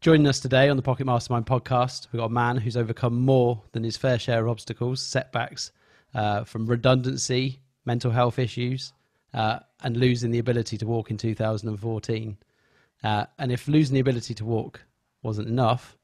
[0.00, 3.62] Joining us today on the Pocket Mastermind podcast, we've got a man who's overcome more
[3.72, 5.72] than his fair share of obstacles, setbacks,
[6.14, 8.94] uh, from redundancy, mental health issues,
[9.34, 12.38] uh, and losing the ability to walk in 2014.
[13.04, 14.82] Uh, and if losing the ability to walk
[15.22, 15.98] wasn't enough,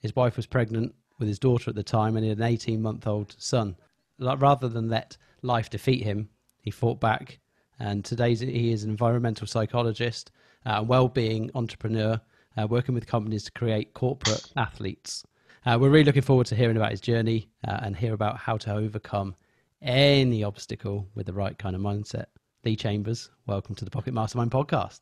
[0.00, 2.82] his wife was pregnant with his daughter at the time and he had an 18
[2.82, 3.76] month old son.
[4.18, 6.28] Rather than let life defeat him,
[6.60, 7.38] he fought back.
[7.78, 10.32] And today he is an environmental psychologist,
[10.66, 12.20] uh, well-being entrepreneur,
[12.56, 15.24] uh, working with companies to create corporate athletes.
[15.66, 18.56] Uh, we're really looking forward to hearing about his journey uh, and hear about how
[18.56, 19.34] to overcome
[19.82, 22.26] any obstacle with the right kind of mindset.
[22.64, 25.00] Lee Chambers, welcome to the Pocket Mastermind podcast.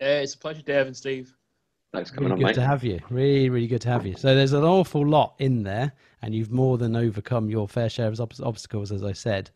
[0.00, 1.34] Yeah, it's a pleasure, Dave and Steve.
[1.92, 3.00] Thanks for coming really on, good to have you.
[3.08, 4.14] Really, really good to have you.
[4.14, 8.08] So there's an awful lot in there, and you've more than overcome your fair share
[8.08, 9.50] of obstacles, as I said.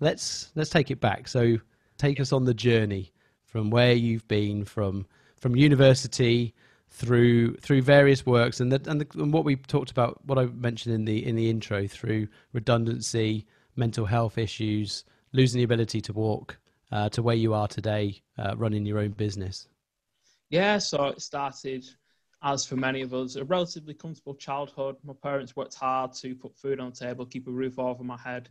[0.00, 1.28] Let's let's take it back.
[1.28, 1.58] So
[1.96, 3.12] take us on the journey
[3.44, 5.06] from where you've been from
[5.36, 6.54] from university
[6.90, 11.04] through through various works and and, and what we talked about what I mentioned in
[11.04, 16.58] the in the intro through redundancy mental health issues losing the ability to walk
[16.92, 19.68] uh, to where you are today uh, running your own business
[20.50, 21.86] yeah, so it started,
[22.42, 24.96] as for many of us, a relatively comfortable childhood.
[25.04, 28.18] My parents worked hard to put food on the table, keep a roof over my
[28.18, 28.48] head.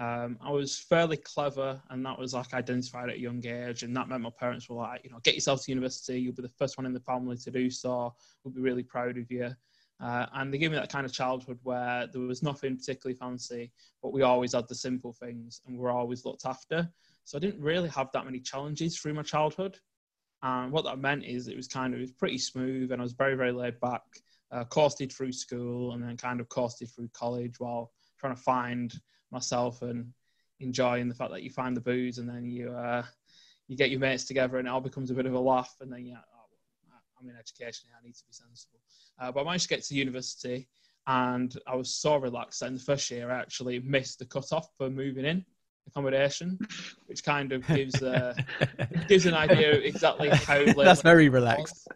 [0.00, 3.82] Um, I was fairly clever, and that was like identified at a young age.
[3.82, 6.18] And that meant my parents were like, you know, get yourself to university.
[6.18, 8.14] You'll be the first one in the family to do so.
[8.42, 9.50] We'll be really proud of you.
[10.02, 13.70] Uh, and they gave me that kind of childhood where there was nothing particularly fancy,
[14.02, 16.88] but we always had the simple things and we were always looked after.
[17.24, 19.78] So I didn't really have that many challenges through my childhood.
[20.42, 23.04] And what that meant is it was kind of it was pretty smooth, and I
[23.04, 24.02] was very very laid back.
[24.52, 28.98] Uh, coasted through school, and then kind of coasted through college while trying to find
[29.30, 30.12] myself and
[30.60, 33.04] enjoying the fact that you find the booze, and then you uh,
[33.68, 35.92] you get your mates together, and it all becomes a bit of a laugh, and
[35.92, 36.40] then yeah, oh,
[37.20, 38.80] I'm in education, I need to be sensible.
[39.20, 40.68] Uh, but I managed to get to university,
[41.06, 44.52] and I was so relaxed that in the first year I actually missed the cut
[44.52, 45.44] off for moving in
[45.86, 46.58] accommodation,
[47.06, 48.34] which kind of gives uh,
[49.08, 50.64] gives an idea of exactly how.
[50.76, 51.88] That's very relaxed.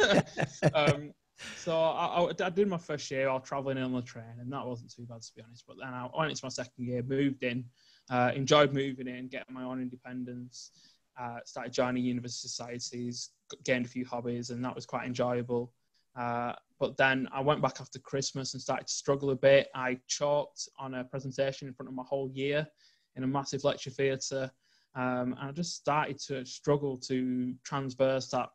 [0.74, 1.12] um,
[1.56, 4.66] so I, I, I, did my first year while traveling on the train, and that
[4.66, 5.64] wasn't too bad to be honest.
[5.66, 7.64] But then I went into my second year, moved in,
[8.10, 10.72] uh, enjoyed moving in, getting my own independence.
[11.20, 13.30] Uh, started joining university societies,
[13.64, 15.72] gained a few hobbies, and that was quite enjoyable.
[16.16, 19.68] Uh, but then I went back after Christmas and started to struggle a bit.
[19.74, 22.66] I chalked on a presentation in front of my whole year
[23.16, 24.50] in a massive lecture theatre.
[24.94, 28.48] Um, and I just started to struggle to transverse that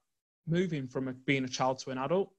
[0.47, 2.31] moving from a, being a child to an adult.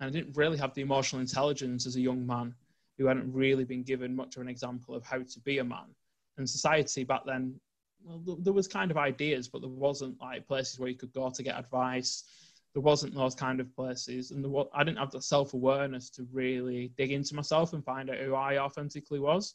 [0.00, 2.54] And I didn't really have the emotional intelligence as a young man
[2.98, 5.94] who hadn't really been given much of an example of how to be a man.
[6.38, 7.54] And society back then,
[8.02, 11.28] well, there was kind of ideas, but there wasn't like places where you could go
[11.30, 12.24] to get advice.
[12.72, 16.26] There wasn't those kind of places, and there, I didn't have the self awareness to
[16.32, 19.54] really dig into myself and find out who I authentically was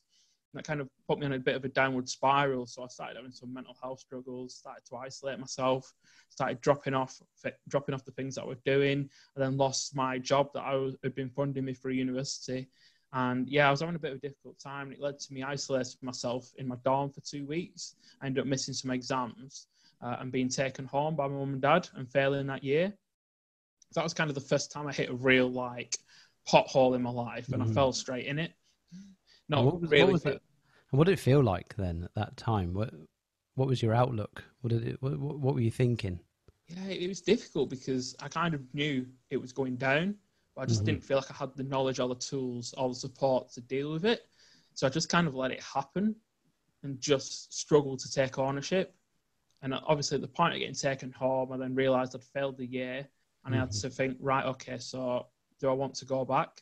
[0.55, 2.65] that kind of put me on a bit of a downward spiral.
[2.65, 5.93] So I started having some mental health struggles, started to isolate myself,
[6.29, 7.21] started dropping off,
[7.67, 10.75] dropping off the things that I was doing, and then lost my job that I
[10.75, 12.67] was, had been funding me for university.
[13.13, 14.87] And yeah, I was having a bit of a difficult time.
[14.87, 17.95] And it led to me isolating myself in my dorm for two weeks.
[18.21, 19.67] I ended up missing some exams
[20.01, 22.93] uh, and being taken home by my mum and dad and failing that year.
[23.91, 25.97] So that was kind of the first time I hit a real like
[26.47, 27.69] pothole in my life, and mm.
[27.69, 28.51] I fell straight in it.
[29.49, 30.03] No, what was, really.
[30.03, 30.41] What, was it,
[30.91, 32.73] and what did it feel like then at that time?
[32.73, 32.93] What
[33.55, 34.43] What was your outlook?
[34.61, 35.01] What did it?
[35.01, 36.19] What, what were you thinking?
[36.67, 40.15] Yeah, it was difficult because I kind of knew it was going down,
[40.55, 40.85] but I just mm-hmm.
[40.85, 43.91] didn't feel like I had the knowledge or the tools or the support to deal
[43.91, 44.25] with it.
[44.73, 46.15] So I just kind of let it happen
[46.83, 48.95] and just struggled to take ownership.
[49.61, 52.65] And obviously, at the point of getting taken home, I then realised I'd failed the
[52.65, 53.07] year,
[53.45, 53.53] and mm-hmm.
[53.53, 53.87] I had mm-hmm.
[53.87, 55.27] to think, right, okay, so
[55.59, 56.61] do I want to go back?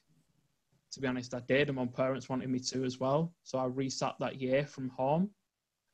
[0.94, 3.34] To be honest, I did, and my parents wanted me to as well.
[3.44, 5.30] So I resat that year from home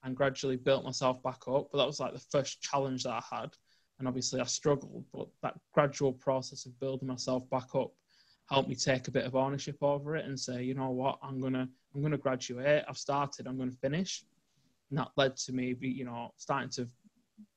[0.04, 1.70] and gradually built myself back up.
[1.72, 3.52] But that was like the first challenge that I had.
[3.98, 7.92] And obviously I struggled, but that gradual process of building myself back up
[8.50, 11.40] helped me take a bit of ownership over it and say, you know what, I'm
[11.40, 12.84] gonna I'm gonna graduate.
[12.88, 14.24] I've started, I'm gonna finish.
[14.90, 16.88] And that led to me, you know, starting to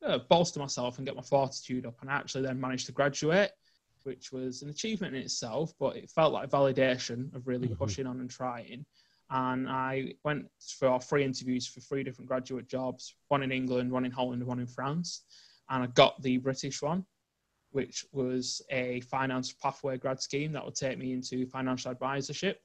[0.04, 2.00] uh, bolster myself and get my fortitude up.
[2.00, 3.50] And I actually then managed to graduate
[4.04, 7.76] which was an achievement in itself, but it felt like validation of really mm-hmm.
[7.76, 8.84] pushing on and trying.
[9.30, 10.46] And I went
[10.78, 14.60] for three interviews for three different graduate jobs one in England, one in Holland, one
[14.60, 15.22] in France.
[15.70, 17.06] And I got the British one,
[17.70, 22.56] which was a finance pathway grad scheme that would take me into financial advisorship,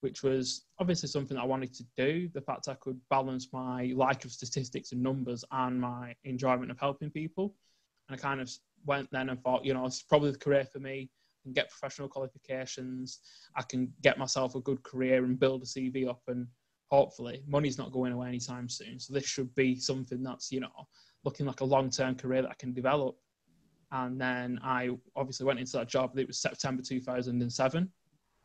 [0.00, 2.28] which was obviously something that I wanted to do.
[2.32, 6.78] The fact I could balance my like of statistics and numbers and my enjoyment of
[6.78, 7.56] helping people.
[8.08, 8.48] And I kind of
[8.84, 11.10] went then and thought, you know, it's probably the career for me.
[11.42, 13.20] can get professional qualifications,
[13.56, 16.46] I can get myself a good career and build a CV up, and
[16.90, 18.98] hopefully, money's not going away anytime soon.
[18.98, 20.88] So this should be something that's you know
[21.24, 23.16] looking like a long-term career that I can develop.
[23.90, 26.16] And then I obviously went into that job.
[26.18, 27.90] It was September 2007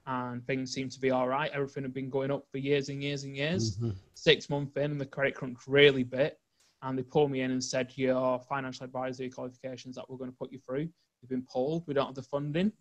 [0.05, 1.51] and things seemed to be all right.
[1.53, 3.77] Everything had been going up for years and years and years.
[3.77, 3.91] Mm-hmm.
[4.15, 6.39] Six months in, and the credit crunch really bit,
[6.83, 10.37] and they pulled me in and said, "Your financial advisory qualifications that we're going to
[10.37, 10.89] put you through
[11.21, 11.87] you've been pulled.
[11.87, 12.71] We don't have the funding."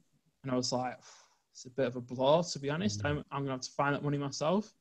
[0.42, 0.98] And I was like,
[1.52, 2.98] "It's a bit of a blow, to be honest.
[2.98, 3.18] Mm-hmm.
[3.18, 4.72] I'm, I'm going to have to find that money myself."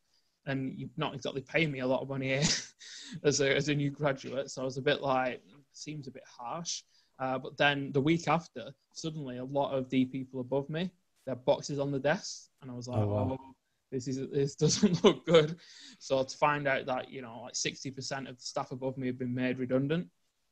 [0.48, 2.44] And you're not exactly paying me a lot of money here
[3.24, 5.42] as a as a new graduate, so I was a bit like,
[5.74, 6.84] seems a bit harsh.
[7.20, 10.92] Uh, but then the week after, suddenly a lot of the people above me
[11.26, 13.38] their boxes on the desk, and I was like, oh, wow.
[13.40, 13.56] oh,
[13.92, 15.58] this is this doesn't look good.
[16.00, 19.08] So to find out that you know like sixty percent of the staff above me
[19.08, 20.08] have been made redundant,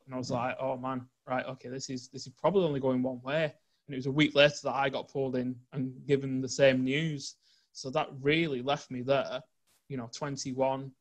[0.06, 3.02] and I was like, oh man, right, okay, this is this is probably only going
[3.02, 3.54] one way.
[3.88, 6.84] And it was a week later that I got pulled in and given the same
[6.84, 7.36] news.
[7.72, 9.42] So that really left me there,
[9.88, 10.92] you know, 21,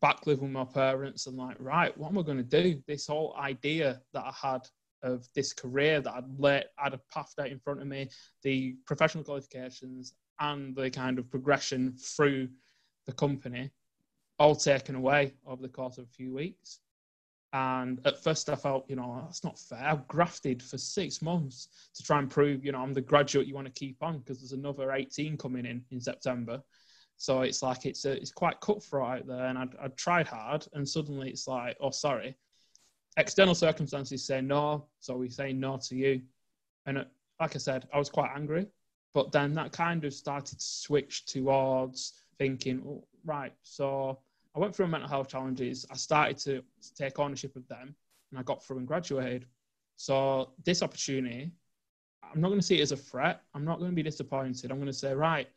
[0.00, 2.82] back living with my parents, and like, right, what am I going to do?
[2.86, 4.62] This whole idea that I had
[5.02, 8.08] of this career that I'd let I'd have pathed out in front of me,
[8.42, 12.48] the professional qualifications and the kind of progression through
[13.06, 13.70] the company,
[14.38, 16.80] all taken away over the course of a few weeks.
[17.52, 19.78] And at first, I felt, you know, that's not fair.
[19.78, 23.54] I've grafted for six months to try and prove, you know, I'm the graduate you
[23.54, 26.62] want to keep on because there's another 18 coming in in September.
[27.16, 30.66] So it's like it's a, it's quite cutthroat out there, and I'd, I'd tried hard,
[30.74, 32.36] and suddenly it's like, oh, sorry,
[33.16, 36.20] external circumstances say no, so we say no to you.
[36.84, 37.04] And uh,
[37.40, 38.66] like I said, I was quite angry,
[39.16, 44.18] but then that kind of started to switch towards thinking, oh, right, so
[44.54, 45.86] I went through mental health challenges.
[45.90, 46.62] I started to,
[46.94, 47.94] take ownership of them,
[48.30, 49.46] and I got through and graduated.
[49.96, 51.50] So this opportunity,
[52.22, 53.40] I'm not going to see it as a threat.
[53.54, 54.70] I'm not going to be disappointed.
[54.70, 55.48] I'm going to say, right,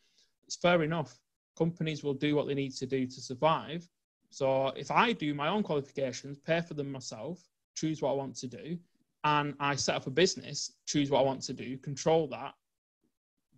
[0.48, 1.20] it's fair enough.
[1.58, 3.86] Companies will do what they need to do to survive.
[4.30, 7.44] So if I do my own qualifications, pay for them myself,
[7.76, 8.78] choose what I want to do,
[9.26, 12.54] and I set up a business, choose what I want to do, control that.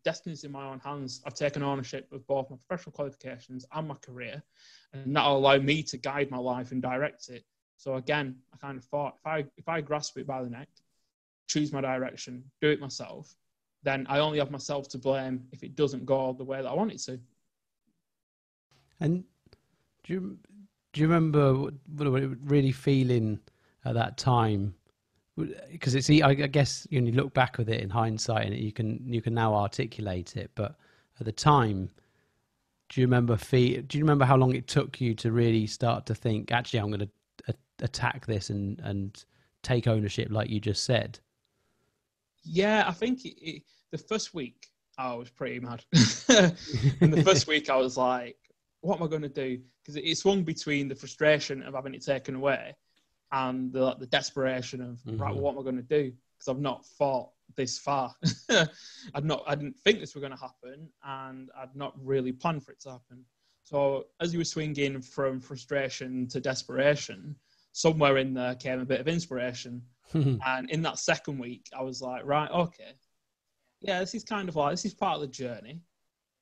[0.03, 1.21] Destiny's in my own hands.
[1.25, 4.41] I've taken ownership of both my professional qualifications and my career,
[4.93, 7.43] and that'll allow me to guide my life and direct it.
[7.77, 10.69] So again, I kind of thought if I if I grasp it by the neck,
[11.47, 13.35] choose my direction, do it myself,
[13.83, 16.73] then I only have myself to blame if it doesn't go the way that I
[16.73, 17.19] want it to.
[18.99, 19.23] And
[20.03, 20.37] do you
[20.93, 23.39] do you remember what, what really feeling
[23.85, 24.75] at that time
[25.37, 29.01] because it's I guess you, you look back with it in hindsight and you can
[29.07, 30.75] you can now articulate it but
[31.19, 31.89] at the time
[32.89, 36.05] do you remember fee, do you remember how long it took you to really start
[36.07, 37.09] to think actually I'm going
[37.47, 39.23] to attack this and and
[39.63, 41.19] take ownership like you just said?
[42.43, 44.67] Yeah I think it, it, the first week
[44.97, 45.83] I was pretty mad.
[46.99, 48.37] In the first week I was like
[48.81, 49.59] what am I going to do?
[49.81, 52.75] Because it swung between the frustration of having it taken away
[53.31, 55.21] and the, the desperation of mm-hmm.
[55.21, 56.11] right, what am I going to do?
[56.37, 58.13] Because I've not fought this far.
[59.13, 62.63] I'd not, I didn't think this was going to happen, and I'd not really planned
[62.63, 63.23] for it to happen.
[63.63, 67.35] So as you were swinging from frustration to desperation,
[67.71, 69.81] somewhere in there came a bit of inspiration.
[70.13, 72.95] and in that second week, I was like, right, okay,
[73.81, 75.81] yeah, this is kind of like this is part of the journey.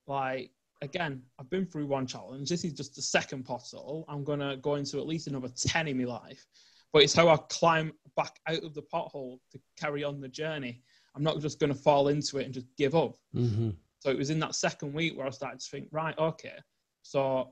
[0.08, 2.50] Like again, I've been through one challenge.
[2.50, 4.06] This is just the second pothole.
[4.08, 6.46] I'm gonna go into at least another ten in my life
[6.94, 10.82] but it's how I climb back out of the pothole to carry on the journey.
[11.16, 13.16] I'm not just going to fall into it and just give up.
[13.36, 13.72] Mm-hmm.
[14.00, 16.58] So it was in that second week where I started to think, right, okay,
[17.02, 17.52] so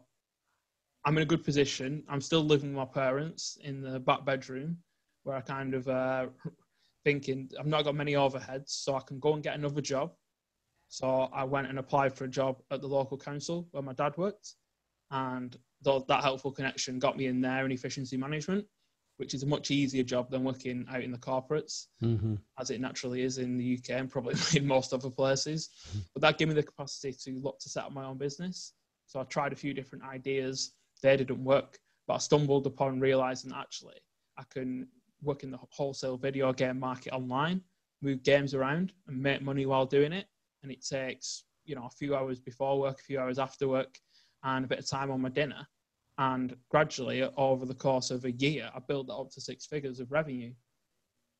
[1.05, 2.03] I'm in a good position.
[2.09, 4.77] I'm still living with my parents in the back bedroom
[5.23, 6.27] where I kind of uh,
[7.05, 10.13] thinking I've not got many overheads, so I can go and get another job.
[10.89, 14.13] So I went and applied for a job at the local council where my dad
[14.17, 14.55] worked,
[15.11, 18.65] and that helpful connection got me in there in efficiency management
[19.17, 22.35] which is a much easier job than working out in the corporates, mm-hmm.
[22.59, 25.69] as it naturally is in the UK and probably in most other places.
[25.89, 25.99] Mm-hmm.
[26.13, 28.73] But that gave me the capacity to look to set up my own business.
[29.07, 30.73] So I tried a few different ideas.
[31.01, 33.97] They didn't work, but I stumbled upon realizing actually
[34.37, 34.87] I can
[35.23, 37.61] work in the wholesale video game market online,
[38.01, 40.27] move games around, and make money while doing it.
[40.63, 43.97] And it takes you know a few hours before work, a few hours after work,
[44.43, 45.67] and a bit of time on my dinner
[46.17, 49.99] and gradually, over the course of a year, I built that up to six figures
[49.99, 50.53] of revenue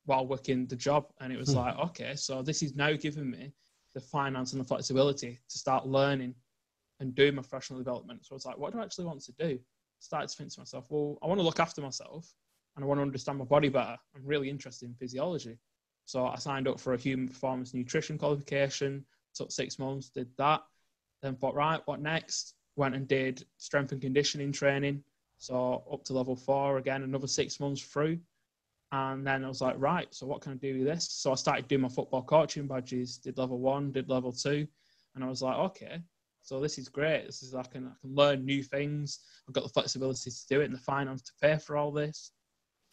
[0.05, 1.07] while working the job.
[1.19, 1.57] And it was hmm.
[1.57, 3.51] like, okay, so this is now giving me
[3.93, 6.35] the finance and the flexibility to start learning
[6.99, 8.25] and doing my professional development.
[8.25, 9.59] So I was like, what do I actually want to do?
[9.99, 12.31] started to think to myself, well, I want to look after myself
[12.75, 13.97] and I want to understand my body better.
[14.15, 15.57] I'm really interested in physiology.
[16.05, 20.61] So I signed up for a human performance nutrition qualification, took six months, did that.
[21.21, 22.53] Then thought, right, what next?
[22.77, 25.03] Went and did strength and conditioning training.
[25.37, 28.19] So up to level four again, another six months through.
[28.91, 31.07] And then I was like, right, so what can I do with this?
[31.11, 34.65] So I started doing my football coaching badges, did level one, did level two.
[35.15, 35.99] And I was like, okay,
[36.41, 37.25] so this is great.
[37.25, 39.19] This is I can I can learn new things.
[39.47, 42.31] I've got the flexibility to do it and the finance to pay for all this.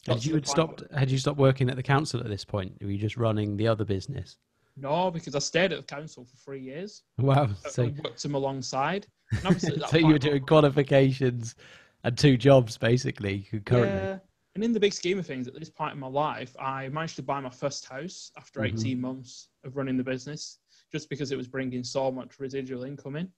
[0.05, 0.83] Had you had stopped?
[0.93, 2.73] Had you stopped working at the council at this point?
[2.81, 4.37] Were you just running the other business?
[4.75, 7.03] No, because I stayed at the council for three years.
[7.17, 7.49] Wow!
[7.69, 9.07] So I worked them alongside.
[9.89, 11.55] so you were doing qualifications
[12.03, 13.99] and two jobs basically concurrently.
[13.99, 14.19] Yeah.
[14.55, 17.17] And in the big scheme of things, at this point in my life, I managed
[17.17, 18.77] to buy my first house after mm-hmm.
[18.77, 20.59] 18 months of running the business,
[20.91, 23.29] just because it was bringing so much residual income in,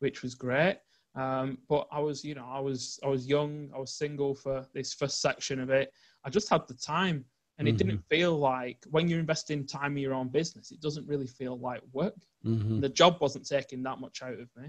[0.00, 0.78] which was great.
[1.14, 4.66] Um, but I was, you know, I was, I was young, I was single for
[4.74, 5.92] this first section of it.
[6.24, 7.24] I just had the time,
[7.58, 7.88] and it mm-hmm.
[7.88, 11.58] didn't feel like when you're investing time in your own business, it doesn't really feel
[11.58, 12.14] like work.
[12.44, 12.80] Mm-hmm.
[12.80, 14.68] The job wasn't taking that much out of me,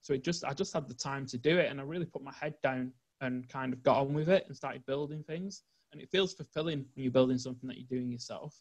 [0.00, 2.22] so it just, I just had the time to do it, and I really put
[2.22, 5.62] my head down and kind of got on with it and started building things.
[5.92, 8.60] And it feels fulfilling when you're building something that you're doing yourself.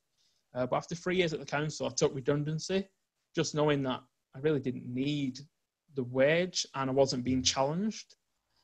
[0.56, 2.88] Uh, but after three years at the council, I took redundancy,
[3.36, 4.02] just knowing that
[4.36, 5.40] I really didn't need
[5.96, 8.16] the wage and I wasn't being challenged.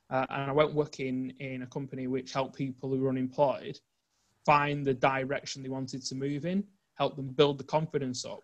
[0.10, 3.80] Uh, and I went working in a company which helped people who were unemployed
[4.46, 6.64] find the direction they wanted to move in,
[6.96, 8.44] help them build the confidence up,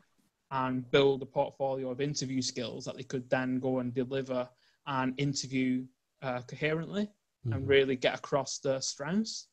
[0.52, 4.48] and build a portfolio of interview skills that they could then go and deliver
[4.88, 5.86] and interview
[6.22, 7.54] uh, coherently mm-hmm.
[7.54, 9.48] and really get across their strengths.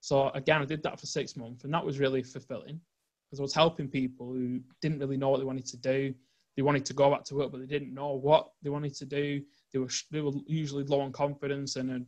[0.00, 2.80] So again, I did that for six months, and that was really fulfilling
[3.26, 6.14] because I was helping people who didn't really know what they wanted to do
[6.56, 9.04] they wanted to go back to work, but they didn't know what they wanted to
[9.04, 9.42] do.
[9.72, 12.06] They were they were usually low on confidence and had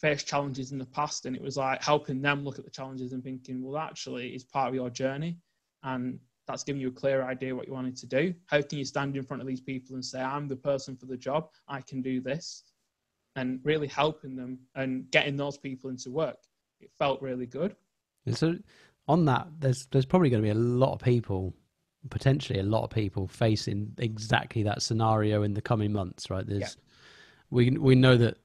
[0.00, 3.12] faced challenges in the past, and it was like helping them look at the challenges
[3.12, 5.36] and thinking, well, actually, it's part of your journey,
[5.82, 6.18] and
[6.48, 8.34] that's giving you a clear idea what you wanted to do.
[8.46, 11.06] How can you stand in front of these people and say, I'm the person for
[11.06, 12.64] the job, I can do this,
[13.36, 16.38] and really helping them and getting those people into work.
[16.80, 17.76] It felt really good.
[18.26, 18.56] And so,
[19.06, 21.54] on that, there's there's probably going to be a lot of people
[22.10, 26.46] potentially a lot of people facing exactly that scenario in the coming months, right?
[26.46, 26.68] There's, yeah.
[27.50, 28.38] we we know that,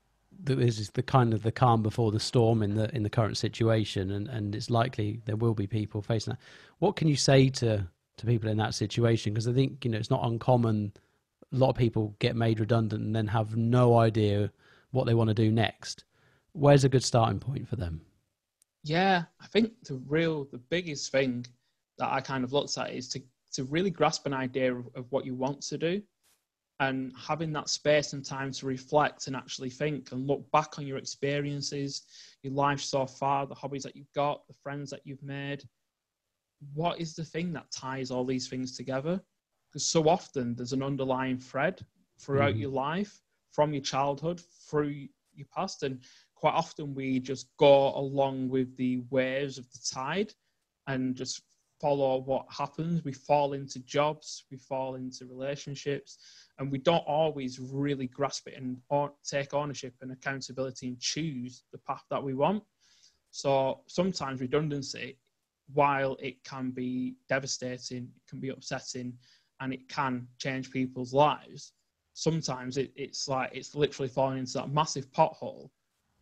[0.44, 3.10] that this is the kind of the calm before the storm in the in the
[3.10, 6.40] current situation, and and it's likely there will be people facing that.
[6.80, 7.88] What can you say to
[8.18, 9.34] to people in that situation?
[9.34, 10.94] Because I think you know it's not uncommon.
[11.52, 14.52] A lot of people get made redundant and then have no idea
[14.92, 16.04] what they want to do next.
[16.54, 18.02] Where's a good starting point for them?
[18.84, 21.46] Yeah, I think the real, the biggest thing
[21.98, 23.22] that I kind of looked at is to
[23.54, 26.02] to really grasp an idea of what you want to do
[26.84, 30.86] and having that space and time to reflect and actually think and look back on
[30.86, 32.04] your experiences,
[32.42, 35.63] your life so far, the hobbies that you've got, the friends that you've made.
[36.74, 39.22] What is the thing that ties all these things together?
[39.70, 41.86] Because so often there's an underlying thread
[42.20, 42.60] throughout mm.
[42.60, 43.22] your life,
[43.54, 45.84] from your childhood through your past.
[45.84, 46.04] And
[46.36, 50.34] quite often we just go along with the waves of the tide
[50.88, 51.44] and just
[51.80, 53.04] follow what happens.
[53.04, 56.18] We fall into jobs, we fall into relationships,
[56.60, 58.78] and we don't always really grasp it and
[59.24, 62.64] take ownership and accountability and choose the path that we want.
[63.32, 65.18] So sometimes redundancy,
[65.74, 69.14] while it can be devastating, it can be upsetting,
[69.60, 71.74] and it can change people's lives,
[72.14, 75.70] sometimes it, it's like it's literally falling into that massive pothole.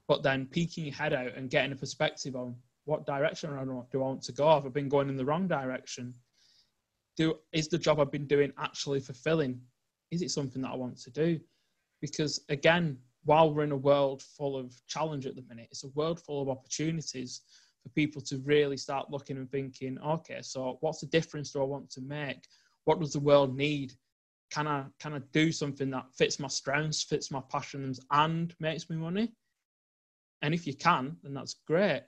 [0.07, 3.97] But then peeking your head out and getting a perspective on what direction do I
[3.97, 4.49] want to go?
[4.49, 6.13] Have I been going in the wrong direction?
[7.17, 9.61] Do is the job I've been doing actually fulfilling?
[10.11, 11.39] Is it something that I want to do?
[12.01, 15.89] Because again, while we're in a world full of challenge at the minute, it's a
[15.89, 17.41] world full of opportunities
[17.83, 21.65] for people to really start looking and thinking, okay, so what's the difference do I
[21.65, 22.45] want to make?
[22.85, 23.93] What does the world need?
[24.51, 28.89] Can I can I do something that fits my strengths, fits my passions, and makes
[28.89, 29.31] me money?
[30.41, 32.03] And if you can, then that's great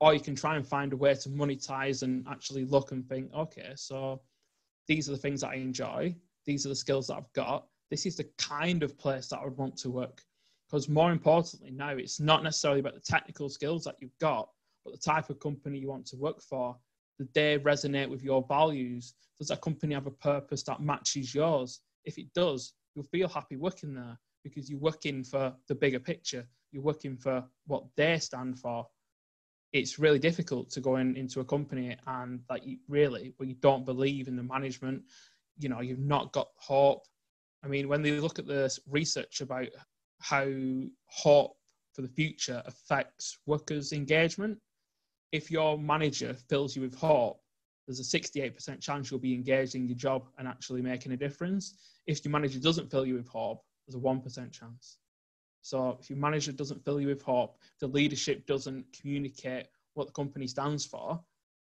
[0.00, 3.32] or you can try and find a way to monetize and actually look and think,
[3.34, 4.20] okay, so
[4.88, 6.14] these are the things that I enjoy.
[6.50, 7.68] These are the skills that I've got.
[7.92, 10.20] This is the kind of place that I would want to work.
[10.66, 14.48] Because more importantly, now it's not necessarily about the technical skills that you've got,
[14.84, 16.76] but the type of company you want to work for.
[17.20, 19.14] Do they resonate with your values?
[19.38, 21.82] Does that company have a purpose that matches yours?
[22.04, 26.44] If it does, you'll feel happy working there because you're working for the bigger picture.
[26.72, 28.88] You're working for what they stand for
[29.72, 33.54] it's really difficult to go in, into a company and that you really, but you
[33.54, 35.02] don't believe in the management,
[35.60, 37.04] you know, you've not got hope.
[37.64, 39.68] I mean, when they look at the research about
[40.20, 40.46] how
[41.06, 41.56] hope
[41.92, 44.58] for the future affects workers' engagement,
[45.32, 47.40] if your manager fills you with hope,
[47.86, 51.76] there's a 68% chance you'll be engaged in your job and actually making a difference.
[52.06, 54.98] If your manager doesn't fill you with hope, there's a 1% chance.
[55.62, 60.12] So if your manager doesn't fill you with hope, the leadership doesn't communicate what the
[60.12, 61.20] company stands for,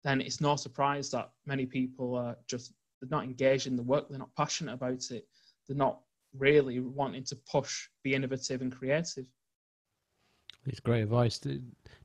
[0.03, 2.73] then it's no surprise that many people are just
[3.09, 5.27] they're not engaged in the work, they're not passionate about it,
[5.67, 6.00] they're not
[6.38, 9.25] really wanting to push, be innovative and creative.
[10.65, 11.39] It's great advice.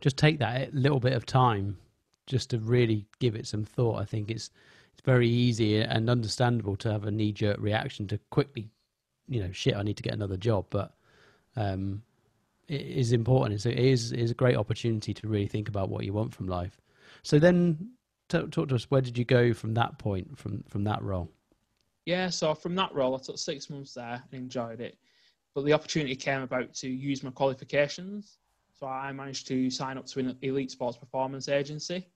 [0.00, 1.78] Just take that little bit of time
[2.26, 4.00] just to really give it some thought.
[4.00, 4.50] I think it's
[4.92, 8.68] it's very easy and understandable to have a knee jerk reaction to quickly,
[9.28, 10.66] you know, shit, I need to get another job.
[10.68, 10.92] But
[11.56, 12.02] um,
[12.68, 13.54] it is important.
[13.54, 16.34] It's it is, it is a great opportunity to really think about what you want
[16.34, 16.80] from life.
[17.22, 17.92] So then,
[18.30, 18.90] talk, talk to us.
[18.90, 21.30] Where did you go from that point, from from that role?
[22.06, 24.96] Yeah, so from that role, I took six months there and enjoyed it.
[25.54, 28.38] But the opportunity came about to use my qualifications.
[28.72, 32.08] So I managed to sign up to an elite sports performance agency,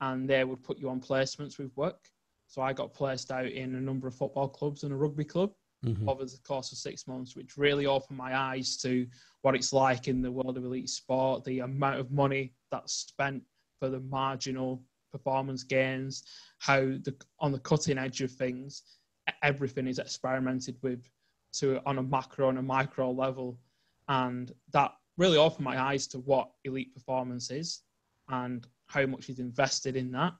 [0.00, 2.08] and they would put you on placements with work.
[2.46, 5.52] So I got placed out in a number of football clubs and a rugby club
[5.84, 6.08] mm-hmm.
[6.08, 9.06] over the course of six months, which really opened my eyes to
[9.42, 13.42] what it's like in the world of elite sport, the amount of money that's spent
[13.78, 16.24] for the marginal performance gains,
[16.58, 18.82] how the on the cutting edge of things,
[19.42, 21.08] everything is experimented with
[21.52, 23.58] to on a macro and a micro level,
[24.08, 27.82] and that really opened my eyes to what elite performance is
[28.28, 30.32] and how much is invested in that,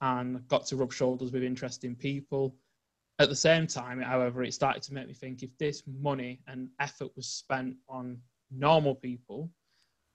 [0.00, 2.56] and got to rub shoulders with interesting people.
[3.18, 6.68] At the same time, however, it started to make me think if this money and
[6.80, 8.18] effort was spent on
[8.50, 9.50] normal people,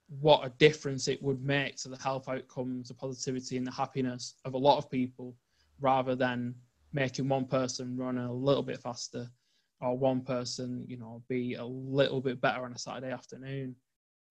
[0.07, 4.35] what a difference it would make to the health outcomes, the positivity, and the happiness
[4.45, 5.35] of a lot of people
[5.79, 6.55] rather than
[6.93, 9.27] making one person run a little bit faster
[9.81, 13.75] or one person, you know, be a little bit better on a Saturday afternoon.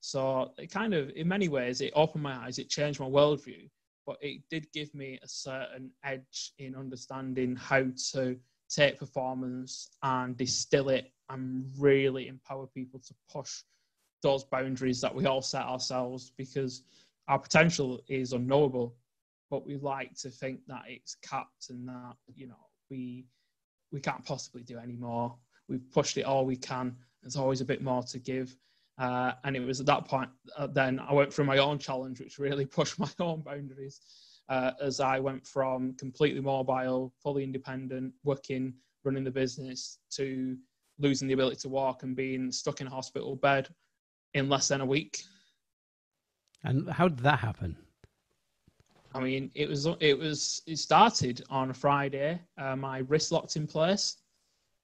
[0.01, 3.69] So it kind of, in many ways, it opened my eyes, it changed my worldview,
[4.07, 8.37] but it did give me a certain edge in understanding how to
[8.69, 13.63] take performance and distill it and really empower people to push
[14.25, 16.83] those boundaries that we all set ourselves because
[17.29, 18.97] our potential is unknowable.
[19.51, 23.27] But we like to think that it's capped and that you know we
[23.93, 25.37] we can't possibly do any more.
[25.69, 26.97] We've pushed it all we can.
[27.23, 28.57] There's always a bit more to give.
[28.99, 32.21] Uh, and it was at that point uh, then i went through my own challenge
[32.21, 34.01] which really pushed my own boundaries
[34.49, 40.57] uh, as I went from completely mobile, fully independent, working, running the business, to
[40.99, 43.69] losing the ability to walk and being stuck in a hospital bed
[44.35, 45.23] in less than a week.
[46.63, 47.77] And how did that happen?
[49.15, 52.41] I mean, it was it was it started on a Friday.
[52.59, 54.17] Uh, my wrist locked in place,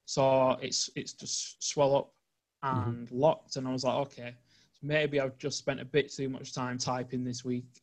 [0.04, 2.12] so it's it's just swell up
[2.62, 3.18] and mm-hmm.
[3.18, 4.36] locked, and I was like, okay,
[4.82, 7.82] maybe I've just spent a bit too much time typing this week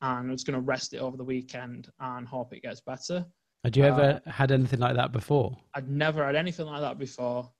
[0.00, 3.24] and I was going to rest it over the weekend and hope it gets better.
[3.64, 5.56] Had you ever uh, had anything like that before?
[5.74, 7.50] I'd never had anything like that before.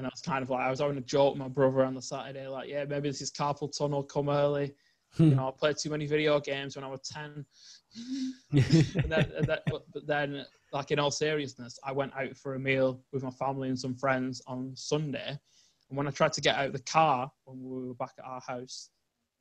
[0.00, 1.94] And I was kind of like, I was having a joke with my brother on
[1.94, 4.74] the Saturday, like, yeah, maybe this is carpal tunnel, come early.
[5.18, 5.36] you hmm.
[5.36, 7.44] know, I played too many video games when I was 10.
[8.52, 12.58] and then, and then, but then, like, in all seriousness, I went out for a
[12.58, 15.38] meal with my family and some friends on Sunday.
[15.88, 18.24] And when I tried to get out of the car when we were back at
[18.24, 18.88] our house,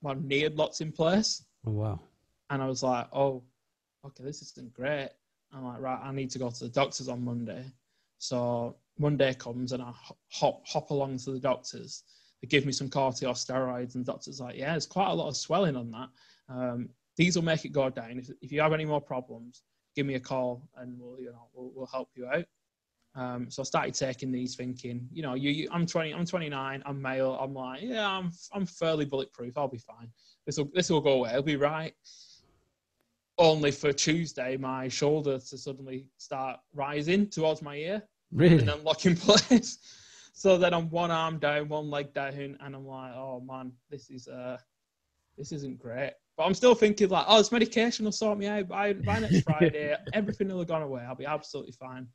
[0.03, 1.45] my knee had locked in place.
[1.65, 1.99] Oh, wow
[2.49, 3.43] and I was like, oh,
[4.05, 5.09] okay, this isn't great.
[5.53, 7.63] I'm like, right, I need to go to the doctors on Monday.
[8.17, 9.91] So Monday comes and I
[10.29, 12.03] hop hop along to the doctors.
[12.41, 15.37] They give me some corticosteroids, and the doctors like, yeah, there's quite a lot of
[15.37, 16.09] swelling on that.
[16.47, 18.19] Um, these will make it go down.
[18.19, 19.63] If, if you have any more problems,
[19.95, 22.45] give me a call and we'll you know we'll, we'll help you out.
[23.15, 26.83] Um, so I started taking these, thinking, you know, you, you, I'm 20, I'm 29,
[26.85, 27.33] I'm male.
[27.41, 29.57] I'm like, yeah, I'm I'm fairly bulletproof.
[29.57, 30.09] I'll be fine.
[30.45, 31.31] This will this will go away.
[31.31, 31.93] I'll be right
[33.37, 38.03] only for Tuesday my shoulder to suddenly start rising towards my ear.
[38.31, 38.67] Really?
[38.67, 39.79] And lock in place.
[40.33, 44.09] so then I'm one arm down, one leg down, and I'm like, oh man, this
[44.09, 44.57] is uh
[45.37, 46.13] this isn't great.
[46.37, 49.41] But I'm still thinking like, oh, this medication will sort me out by, by next
[49.45, 49.95] Friday.
[50.13, 51.01] Everything will have gone away.
[51.01, 52.07] I'll be absolutely fine.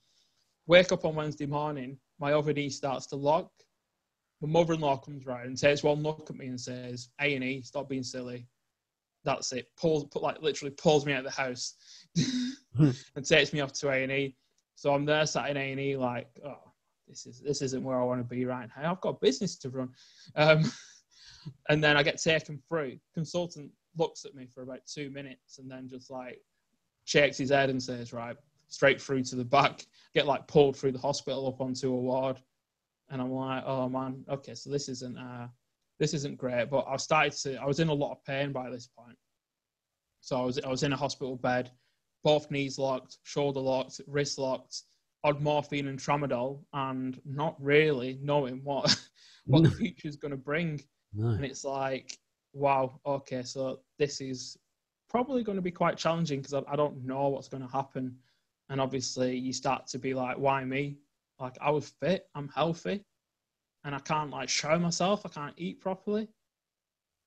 [0.66, 3.50] Wake up on Wednesday morning, my other knee starts to lock.
[4.40, 7.62] My mother-in-law comes round and takes one look at me and says, A and E,
[7.62, 8.46] stop being silly
[9.24, 9.66] that's it.
[9.77, 11.74] Pulls, put, like literally pulls me out of the house
[13.16, 14.37] and takes me off to A and E.
[14.74, 16.58] So I'm there sat in A and E, like, oh,
[17.08, 18.92] this is this isn't where I want to be right now.
[18.92, 19.90] I've got business to run,
[20.37, 20.64] um,
[21.68, 22.98] and then I get taken through.
[23.14, 26.40] Consultant looks at me for about two minutes and then just like
[27.04, 28.37] shakes his head and says, "Right,
[28.68, 32.40] straight through to the back." Get like pulled through the hospital up onto a ward,
[33.10, 35.48] and I'm like, "Oh man, okay, so this isn't." Uh,
[35.98, 36.70] this isn't great.
[36.70, 39.16] But I started to, I was in a lot of pain by this point.
[40.20, 41.70] So I was, I was in a hospital bed.
[42.24, 44.82] Both knees locked, shoulder locked, wrist locked,
[45.22, 48.96] odd morphine and tramadol, and not really knowing what
[49.46, 50.80] what the future is going to bring.
[51.12, 51.28] No.
[51.28, 52.18] And it's like,
[52.52, 54.56] wow, okay, so this is
[55.08, 58.16] probably going to be quite challenging because I, I don't know what's going to happen.
[58.70, 60.96] And obviously, you start to be like, why me?
[61.38, 63.04] Like, I was fit, I'm healthy,
[63.84, 66.28] and I can't like show myself, I can't eat properly.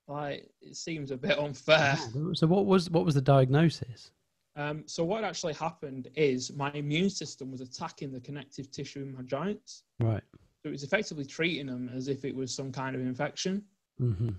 [0.08, 1.96] Like, it seems a bit unfair.
[2.32, 4.10] So what was what was the diagnosis?
[4.58, 9.14] Um, so what actually happened is my immune system was attacking the connective tissue in
[9.14, 9.84] my joints.
[10.00, 10.22] Right.
[10.60, 13.62] So it was effectively treating them as if it was some kind of infection.
[13.98, 14.30] hmm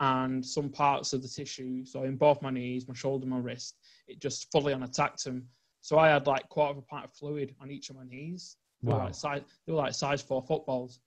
[0.00, 3.76] And some parts of the tissue, so in both my knees, my shoulder, my wrist,
[4.08, 5.46] it just fully on attacked them.
[5.80, 8.56] So I had like quarter of a pint of fluid on each of my knees.
[8.82, 9.04] They, were, Wow.
[9.04, 10.98] like size, they were like size four footballs.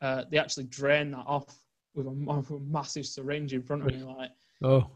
[0.00, 1.46] Uh, they actually drained that off
[1.94, 2.10] with a,
[2.50, 4.30] with a massive syringe in front of me, like,
[4.62, 4.88] Oh,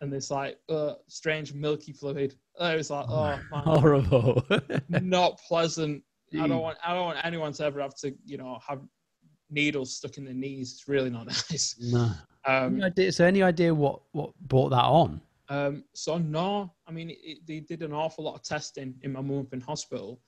[0.00, 2.34] and this like uh, strange milky fluid.
[2.60, 4.44] It was like, oh man, horrible.
[4.88, 6.02] not pleasant.
[6.38, 8.80] I don't want I don't want anyone to ever have to, you know, have
[9.50, 10.72] needles stuck in their knees.
[10.72, 11.76] It's really not nice.
[11.80, 12.12] no.
[12.46, 15.20] Um, Any idea, so any idea what what brought that on?
[15.48, 19.20] um, so no, I mean, it, they did an awful lot of testing in my
[19.20, 20.20] mum in hospital.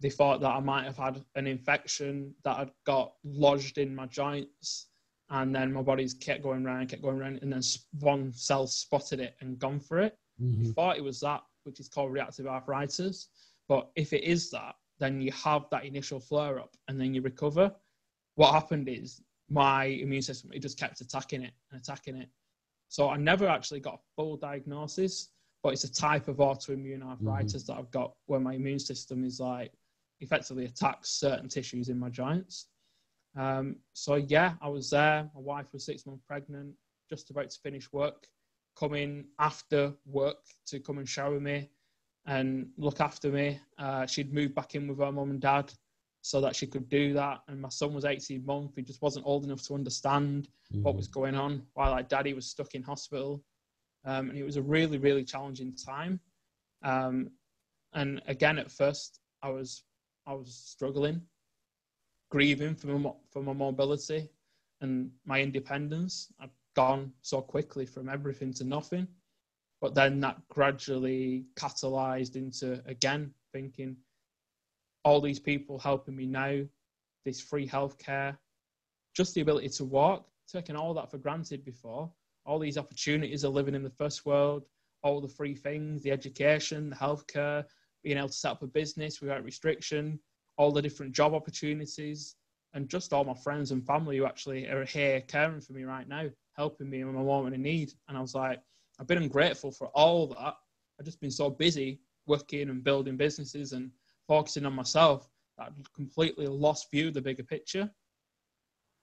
[0.00, 4.06] They thought that I might have had an infection that had got lodged in my
[4.06, 4.88] joints,
[5.30, 7.62] and then my body's kept going round, kept going round, and then
[8.00, 10.18] one cell spotted it and gone for it.
[10.42, 10.74] Mhm.
[10.74, 13.28] thought it was that, which is called reactive arthritis.
[13.68, 17.20] But if it is that, then you have that initial flare up and then you
[17.20, 17.74] recover.
[18.36, 22.28] What happened is my immune system, it just kept attacking it and attacking it.
[22.88, 25.28] So I never actually got a full diagnosis,
[25.62, 29.40] but it's a type of autoimmune arthritis that I've got where my immune system is
[29.40, 29.72] like
[30.20, 32.68] effectively attacks certain tissues in my joints.
[33.36, 35.28] Um, so yeah, I was there.
[35.34, 36.74] My wife was six months pregnant,
[37.10, 38.28] just about to finish work
[38.78, 41.68] come in after work to come and shower me
[42.26, 43.58] and look after me.
[43.78, 45.72] Uh, she'd moved back in with her mum and dad
[46.20, 47.40] so that she could do that.
[47.48, 48.74] And my son was 18 months.
[48.76, 50.48] He just wasn't old enough to understand
[50.82, 53.42] what was going on while like daddy was stuck in hospital.
[54.04, 56.20] Um, and it was a really, really challenging time.
[56.82, 57.30] Um,
[57.94, 59.84] and again, at first, I was
[60.26, 61.22] I was struggling,
[62.30, 64.28] grieving for my, for my mobility
[64.80, 66.32] and my independence.
[66.40, 69.08] I'd gone so quickly from everything to nothing.
[69.80, 73.96] But then that gradually catalyzed into again thinking,
[75.04, 76.62] all these people helping me now,
[77.24, 78.36] this free healthcare,
[79.14, 82.10] just the ability to walk, taking all that for granted before,
[82.44, 84.64] all these opportunities of living in the first world,
[85.02, 87.64] all the free things, the education, the healthcare,
[88.02, 90.18] being able to set up a business without restriction,
[90.56, 92.36] all the different job opportunities,
[92.74, 96.08] and just all my friends and family who actually are here caring for me right
[96.08, 97.92] now, helping me in my moment of need.
[98.08, 98.60] And I was like,
[98.98, 100.54] I've been ungrateful for all that.
[100.98, 103.90] I've just been so busy working and building businesses and
[104.26, 107.90] focusing on myself that I've completely lost view of the bigger picture.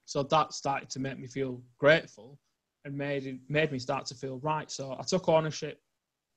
[0.06, 2.40] So that started to make me feel grateful
[2.86, 4.70] and made it, made me start to feel right.
[4.70, 5.80] So I took ownership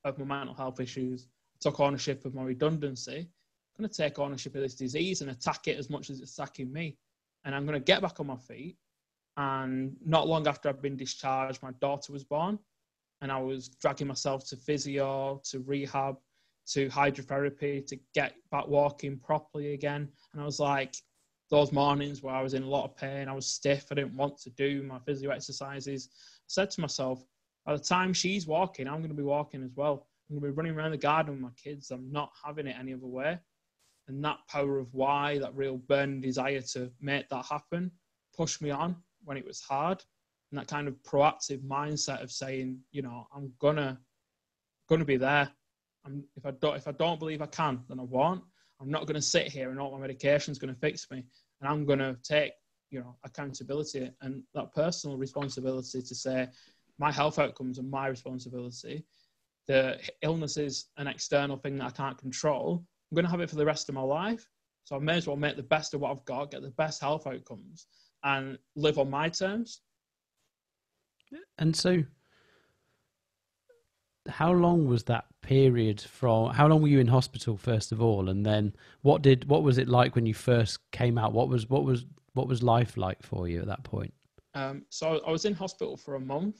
[0.05, 1.27] of my mental health issues.
[1.55, 3.19] I took ownership of my redundancy.
[3.79, 6.39] I'm going to take ownership of this disease and attack it as much as it's
[6.39, 6.97] attacking me.
[7.45, 8.77] And I'm going to get back on my feet.
[9.37, 12.59] And not long after I'd been discharged, my daughter was born.
[13.20, 16.16] And I was dragging myself to physio, to rehab,
[16.68, 20.09] to hydrotherapy, to get back walking properly again.
[20.33, 20.94] And I was like,
[21.51, 24.16] those mornings where I was in a lot of pain, I was stiff, I didn't
[24.16, 26.09] want to do my physio exercises.
[26.12, 27.25] I said to myself,
[27.64, 30.07] by the time she's walking, I'm going to be walking as well.
[30.29, 31.90] I'm going to be running around the garden with my kids.
[31.90, 33.38] I'm not having it any other way.
[34.09, 37.90] And that power of why, that real burning desire to make that happen,
[38.37, 38.96] pushed me on
[39.27, 40.03] when it was hard.
[40.51, 43.99] And that kind of proactive mindset of saying, you know, I'm gonna
[44.89, 45.51] gonna be there.
[46.05, 48.43] I'm, if I don't if I don't believe I can, then I won't.
[48.81, 51.25] I'm not gonna sit here and all my medication's gonna fix me.
[51.61, 52.53] And I'm gonna take,
[52.91, 56.49] you know, accountability and that personal responsibility to say
[56.99, 59.05] my health outcomes are my responsibility.
[59.67, 62.85] The illness is an external thing that I can't control.
[63.11, 64.47] I'm gonna have it for the rest of my life.
[64.85, 67.01] So I may as well make the best of what I've got, get the best
[67.01, 67.89] health outcomes,
[68.25, 69.81] and live on my terms.
[71.59, 72.03] And so,
[74.29, 76.53] how long was that period from?
[76.53, 79.79] How long were you in hospital first of all, and then what did what was
[79.79, 81.33] it like when you first came out?
[81.33, 84.13] What was what was what was life like for you at that point?
[84.55, 86.57] Um, so I was in hospital for a month.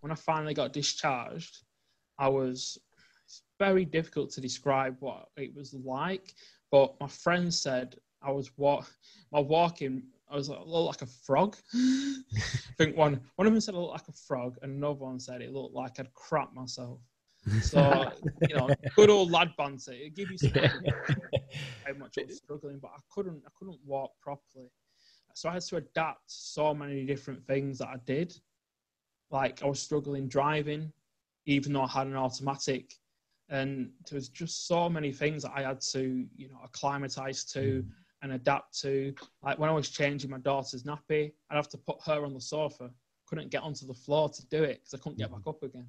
[0.00, 1.64] When I finally got discharged,
[2.18, 2.78] I was.
[3.24, 6.32] It's very difficult to describe what it was like,
[6.70, 8.88] but my friend said I was what
[9.32, 10.02] my walking.
[10.30, 11.56] I was a little like a frog.
[11.74, 12.16] I
[12.78, 15.42] think one one of them said I looked like a frog, and another one said
[15.42, 17.00] it looked like I'd crap myself.
[17.62, 18.12] So
[18.48, 19.92] you know, good old lad banter.
[19.92, 24.12] It give you some how much I was struggling, but I couldn't I couldn't walk
[24.20, 24.70] properly.
[25.34, 28.34] So I had to adapt so many different things that I did.
[29.30, 30.92] Like I was struggling driving,
[31.46, 32.94] even though I had an automatic.
[33.48, 37.82] And there was just so many things that I had to, you know, acclimatize to
[37.82, 37.88] hmm.
[38.22, 39.14] And adapt to.
[39.42, 42.40] Like when I was changing my daughter's nappy, I'd have to put her on the
[42.40, 42.90] sofa.
[43.26, 45.36] Couldn't get onto the floor to do it because I couldn't get mm-hmm.
[45.40, 45.86] back up again.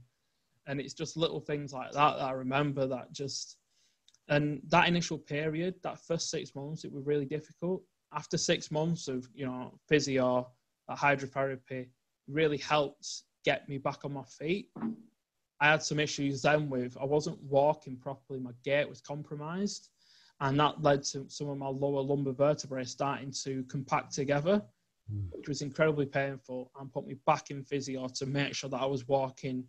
[0.68, 3.58] And it's just little things like that that I remember that just,
[4.28, 7.82] and that initial period, that first six months, it was really difficult.
[8.14, 10.52] After six months of, you know, physio,
[10.88, 11.88] uh, hydrotherapy,
[12.28, 14.70] really helped get me back on my feet.
[15.62, 18.40] I had some issues then with I wasn't walking properly.
[18.40, 19.90] My gait was compromised,
[20.42, 24.62] and that led to some of my lower lumbar vertebrae starting to compact together,
[25.10, 25.26] hmm.
[25.32, 28.86] which was incredibly painful, and put me back in physio to make sure that I
[28.86, 29.66] was walking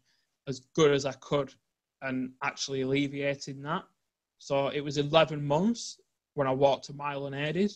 [0.46, 1.52] as good as I could,
[2.02, 3.82] and actually alleviating that.
[4.38, 6.00] So it was 11 months
[6.34, 7.72] when I walked a mile unaided,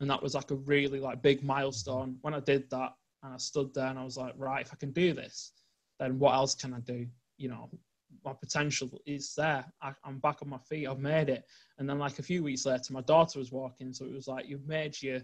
[0.00, 2.16] and that was like a really like big milestone.
[2.22, 4.76] When I did that, and I stood there and I was like, right, if I
[4.76, 5.52] can do this,
[5.98, 7.06] then what else can I do?
[7.38, 7.70] You know,
[8.24, 9.64] my potential is there.
[9.82, 10.86] I, am back on my feet.
[10.86, 11.44] I've made it.
[11.78, 14.48] And then like a few weeks later, my daughter was walking, so it was like
[14.48, 15.20] you've made your,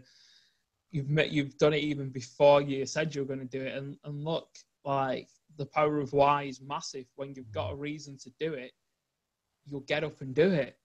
[0.90, 3.76] you've met, you've done it even before you said you were going to do it.
[3.76, 4.48] And and look,
[4.84, 7.06] like the power of why is massive.
[7.16, 8.72] When you've got a reason to do it,
[9.64, 10.76] you'll get up and do it.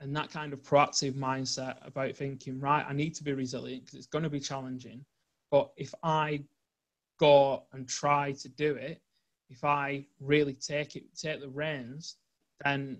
[0.00, 3.98] And that kind of proactive mindset about thinking, right, I need to be resilient because
[3.98, 5.04] it's going to be challenging.
[5.50, 6.44] But if I
[7.18, 9.02] go and try to do it,
[9.50, 12.16] if I really take it, take the reins,
[12.64, 12.98] then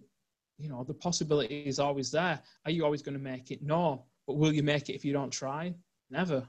[0.59, 2.41] you know the possibility is always there.
[2.65, 3.63] Are you always going to make it?
[3.63, 4.05] No.
[4.27, 5.75] But will you make it if you don't try?
[6.11, 6.47] Never.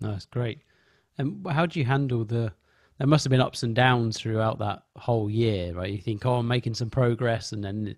[0.00, 0.60] That's great.
[1.18, 2.52] And how do you handle the?
[2.98, 5.92] There must have been ups and downs throughout that whole year, right?
[5.92, 7.94] You think, oh, I'm making some progress, and then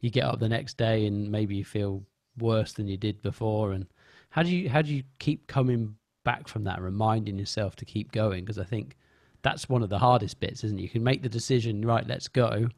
[0.00, 2.02] you get up the next day and maybe you feel
[2.38, 3.72] worse than you did before.
[3.72, 3.86] And
[4.30, 8.12] how do you how do you keep coming back from that, reminding yourself to keep
[8.12, 8.44] going?
[8.44, 8.96] Because I think
[9.42, 10.82] that's one of the hardest bits, isn't it?
[10.82, 12.68] You can make the decision, right, let's go.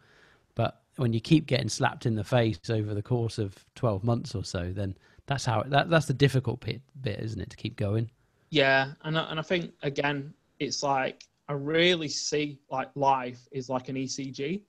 [0.55, 4.35] But when you keep getting slapped in the face over the course of 12 months
[4.35, 4.97] or so, then
[5.27, 8.11] that's how that, that's the difficult bit, bit, isn't it, to keep going?
[8.51, 8.93] Yeah.
[9.05, 13.89] And I, and I think, again, it's like I really see like life is like
[13.89, 14.61] an ECG.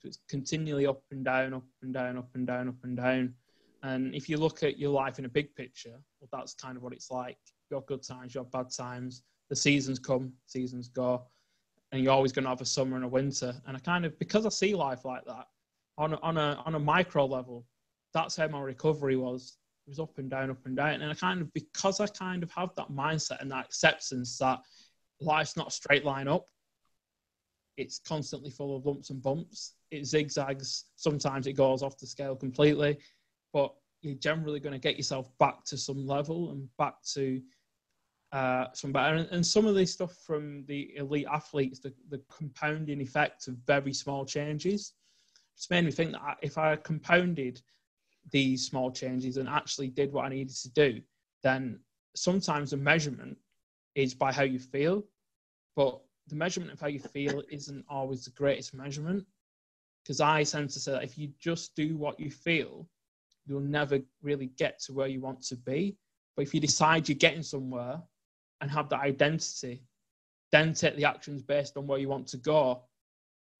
[0.00, 3.34] So it's continually up and down, up and down, up and down, up and down.
[3.82, 6.82] And if you look at your life in a big picture, well, that's kind of
[6.82, 7.38] what it's like.
[7.70, 11.22] You have good times, you have bad times the seasons come, seasons go,
[11.92, 13.54] and you're always going to have a summer and a winter.
[13.66, 15.46] And I kind of because I see life like that
[15.96, 17.66] on a, on a on a micro level,
[18.12, 19.56] that's how my recovery was.
[19.86, 22.42] It was up and down, up and down, and I kind of because I kind
[22.42, 24.60] of have that mindset and that acceptance that
[25.20, 26.46] life's not a straight line up.
[27.76, 29.74] It's constantly full of lumps and bumps.
[29.90, 30.86] It zigzags.
[30.96, 32.98] Sometimes it goes off the scale completely,
[33.52, 37.40] but you're generally going to get yourself back to some level and back to
[38.32, 39.16] uh, some better.
[39.16, 43.54] And, and, some of the stuff from the elite athletes, the, the compounding effect of
[43.66, 44.92] very small changes,
[45.56, 47.62] just made me think that if I compounded
[48.30, 51.00] these small changes and actually did what I needed to do,
[51.42, 51.80] then
[52.14, 53.38] sometimes the measurement
[53.94, 55.04] is by how you feel,
[55.74, 59.24] but the measurement of how you feel isn't always the greatest measurement.
[60.04, 62.88] Because I tend to say that if you just do what you feel,
[63.46, 65.96] you'll never really get to where you want to be.
[66.36, 68.00] But if you decide you're getting somewhere
[68.60, 69.82] and have that identity,
[70.50, 72.82] then take the actions based on where you want to go,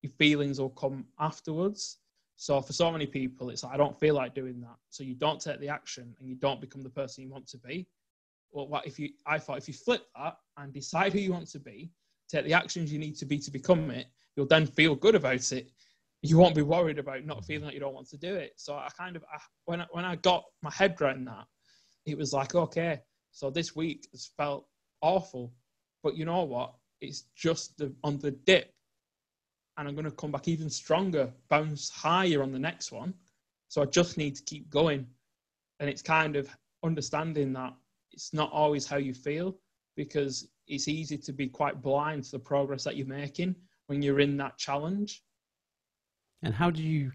[0.02, 1.98] your feelings will come afterwards.
[2.36, 4.76] So for so many people, it's like, I don't feel like doing that.
[4.90, 7.58] So you don't take the action and you don't become the person you want to
[7.58, 7.88] be.
[8.52, 11.48] Well, what if you, I thought if you flip that and decide who you want
[11.50, 11.90] to be,
[12.28, 14.06] take the actions you need to be to become it,
[14.36, 15.70] you'll then feel good about it.
[16.22, 18.52] You won't be worried about not feeling like you don't want to do it.
[18.56, 21.46] So I kind of, I, when, I, when I got my head around that,
[22.06, 23.00] it was like, okay,
[23.32, 24.66] so this week has felt
[25.00, 25.52] awful.
[26.02, 26.74] But you know what?
[27.00, 28.72] It's just the, on the dip.
[29.76, 33.14] And I'm going to come back even stronger, bounce higher on the next one.
[33.68, 35.06] So I just need to keep going.
[35.78, 36.48] And it's kind of
[36.82, 37.74] understanding that
[38.12, 39.56] it's not always how you feel
[39.96, 43.54] because it's easy to be quite blind to the progress that you're making
[43.86, 45.22] when you're in that challenge.
[46.42, 47.12] And how did you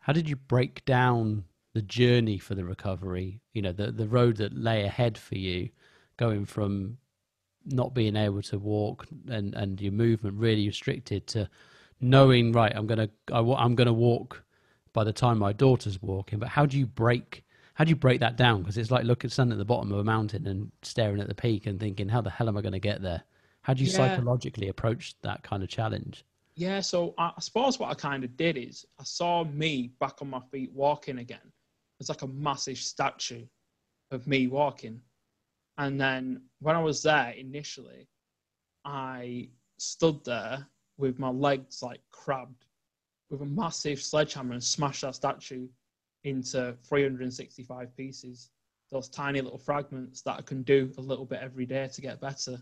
[0.00, 1.44] how did you break down
[1.74, 3.40] the journey for the recovery?
[3.54, 5.70] You know, the the road that lay ahead for you,
[6.18, 6.98] going from
[7.66, 11.48] not being able to walk and and your movement really restricted to
[12.00, 14.42] knowing right i'm gonna I, am going to gonna walk
[14.92, 17.44] by the time my daughter's walking but how do you break
[17.74, 19.98] how do you break that down because it's like looking standing at the bottom of
[19.98, 22.72] a mountain and staring at the peak and thinking how the hell am i going
[22.72, 23.22] to get there
[23.62, 23.96] how do you yeah.
[23.96, 28.36] psychologically approach that kind of challenge Yeah, so I, I suppose what I kind of
[28.36, 31.52] did is I saw me back on my feet walking again.
[31.98, 33.46] It's like a massive statue
[34.10, 35.00] of me walking.
[35.78, 38.08] And then when I was there initially,
[38.84, 40.66] I stood there
[40.98, 42.66] with my legs like crabbed
[43.30, 45.66] with a massive sledgehammer and smashed that statue
[46.24, 48.50] into 365 pieces.
[48.90, 52.20] Those tiny little fragments that I can do a little bit every day to get
[52.20, 52.60] better.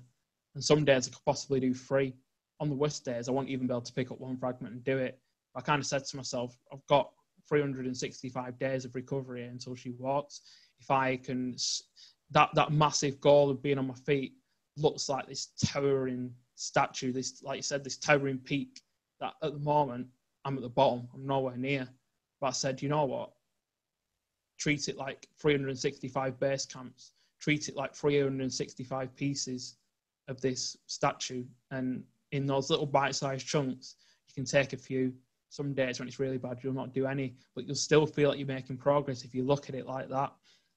[0.55, 2.15] And some days I could possibly do three.
[2.61, 4.85] On the worst days, I won't even be able to pick up one fragment and
[4.85, 5.19] do it.
[5.57, 7.11] I kind of said to myself, I've got
[7.49, 10.43] 365 days of recovery until she walks.
[10.79, 11.57] If I can,
[12.33, 14.35] that that massive goal of being on my feet
[14.77, 18.81] looks like this towering statue, this like you said, this towering peak.
[19.21, 20.07] That at the moment
[20.45, 21.09] I'm at the bottom.
[21.15, 21.89] I'm nowhere near.
[22.41, 23.31] But I said, you know what?
[24.59, 27.13] Treat it like 365 base camps.
[27.41, 29.77] Treat it like 365 pieces
[30.29, 31.45] of this statue.
[31.71, 33.97] And in those little bite-sized chunks,
[34.29, 35.13] you can take a few.
[35.51, 38.39] Some days when it's really bad, you'll not do any, but you'll still feel like
[38.39, 40.33] you're making progress if you look at it like that.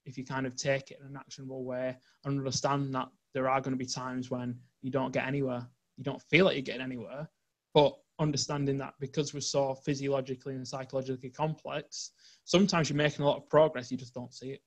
[0.06, 3.62] If you kind of take it in an actionable way and understand that there are
[3.62, 5.66] going to be times when you don't get anywhere,
[5.98, 7.30] you don't feel like you're getting anywhere,
[7.74, 12.12] but understanding that because we're so physiologically and psychologically complex,
[12.44, 14.62] sometimes you're making a lot of progress, you just don't see it.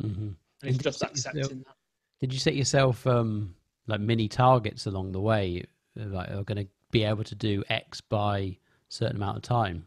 [0.00, 0.22] Mm-hmm.
[0.22, 1.74] And it's and just accepting yourself, that.
[2.20, 3.54] Did you set yourself um,
[3.86, 5.64] like mini targets along the way?
[5.96, 9.86] Like, are going to be able to do X by a certain amount of time?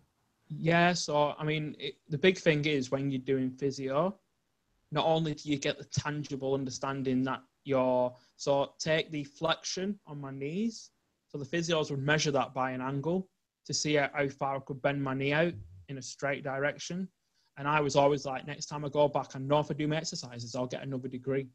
[0.49, 0.93] Yeah.
[0.93, 4.17] So, I mean, it, the big thing is when you're doing physio,
[4.93, 10.21] not only do you get the tangible understanding that you're, so take the flexion on
[10.21, 10.91] my knees
[11.27, 13.27] so the physios would measure that by an angle
[13.65, 15.53] to see how far I could bend my knee out
[15.89, 17.07] in a straight direction.
[17.57, 19.87] And I was always like, next time I go back, I know if I do
[19.87, 21.47] my exercises, I'll get another degree,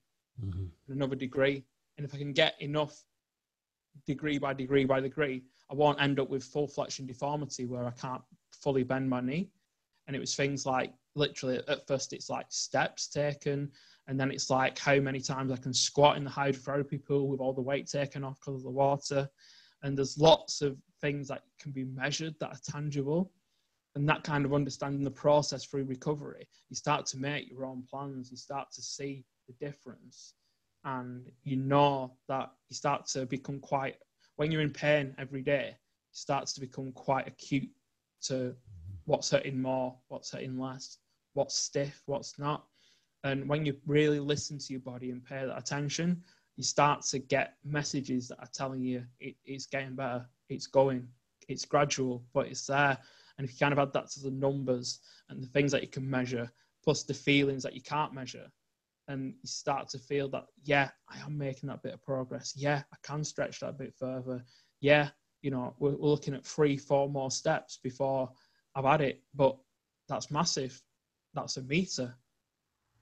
[0.45, 0.93] mm-hmm.
[0.93, 1.65] another degree.
[1.97, 3.05] And if I can get enough
[4.05, 7.93] degree by degree by degree, I won't end up with full flexion deformity where I
[7.93, 9.49] can't fully bend my knee.
[10.09, 13.71] And it was things like literally at first it's like steps taken,
[14.07, 17.41] and then it's like how many times I can squat in the hydrotherapy pool with
[17.41, 19.29] all the weight taken off because of the water.
[19.83, 23.31] And there's lots of things that can be measured that are tangible.
[23.95, 27.83] And that kind of understanding the process through recovery you start to make your own
[27.91, 30.35] plans you start to see the difference.
[30.85, 33.97] And you know that you start to become quite
[34.37, 35.77] when you're in pain every day it
[36.13, 37.69] starts to become quite acute
[38.23, 38.55] to
[39.09, 40.99] what's hurting more what's hurting less
[41.35, 42.67] what's stiff what's not
[43.25, 46.23] and when you really listen to your body and pay that attention
[46.59, 51.07] you start to get messages that are telling you it, it's getting better, it's going,
[51.49, 52.99] it's gradual, but it's there.
[53.39, 55.89] And if you kind of add that to the numbers and the things that you
[55.89, 56.51] can measure,
[56.83, 58.51] plus the feelings that you can't measure,
[59.07, 62.55] and you start to feel that, yeah, I am making that bit of progress.
[62.57, 64.43] Yeah, I can stretch that bit further.
[64.81, 65.11] Yeah,
[65.43, 68.33] you know, we're, we're looking at three, four more steps before
[68.75, 69.57] I've had it, but
[70.09, 70.81] that's massive.
[71.35, 72.15] That's a meter.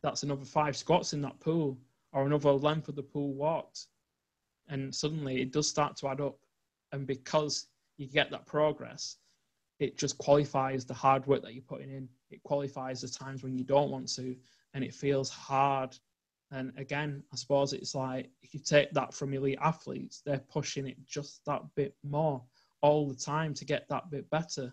[0.02, 1.78] That's another five squats in that pool
[2.12, 3.86] or another length of the pool walked.
[4.68, 6.38] And suddenly it does start to add up.
[6.92, 9.16] And because you get that progress,
[9.78, 12.08] it just qualifies the hard work that you're putting in.
[12.30, 14.34] It qualifies the times when you don't want to,
[14.74, 15.96] and it feels hard.
[16.50, 20.86] And again, I suppose it's like if you take that from elite athletes, they're pushing
[20.86, 22.42] it just that bit more
[22.80, 24.72] all the time to get that bit better.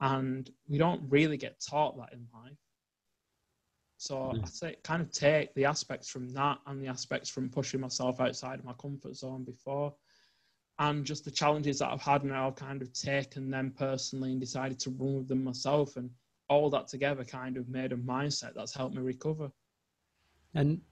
[0.00, 2.58] And we don't really get taught that in life.
[3.96, 4.42] So mm.
[4.42, 8.20] I say kind of take the aspects from that and the aspects from pushing myself
[8.20, 9.94] outside of my comfort zone before,
[10.78, 12.48] and just the challenges that I've had now.
[12.48, 16.10] I've kind of taken them personally and decided to run with them myself, and
[16.48, 19.50] all that together kind of made a mindset that's helped me recover.
[20.54, 20.82] And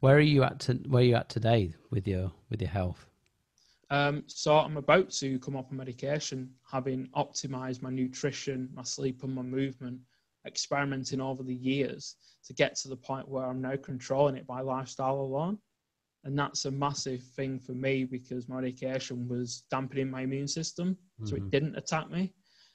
[0.00, 0.60] where are you at?
[0.60, 3.08] To, where are you at today with your with your health?
[3.90, 9.22] Um, so I'm about to come off a medication, having optimized my nutrition, my sleep,
[9.22, 10.00] and my movement
[10.46, 12.16] experimenting over the years
[12.46, 15.58] to get to the point where I'm now controlling it by lifestyle alone.
[16.24, 20.90] And that's a massive thing for me because my medication was dampening my immune system,
[20.90, 21.26] mm-hmm.
[21.26, 21.50] so it mm-hmm.
[21.50, 22.32] didn't attack me.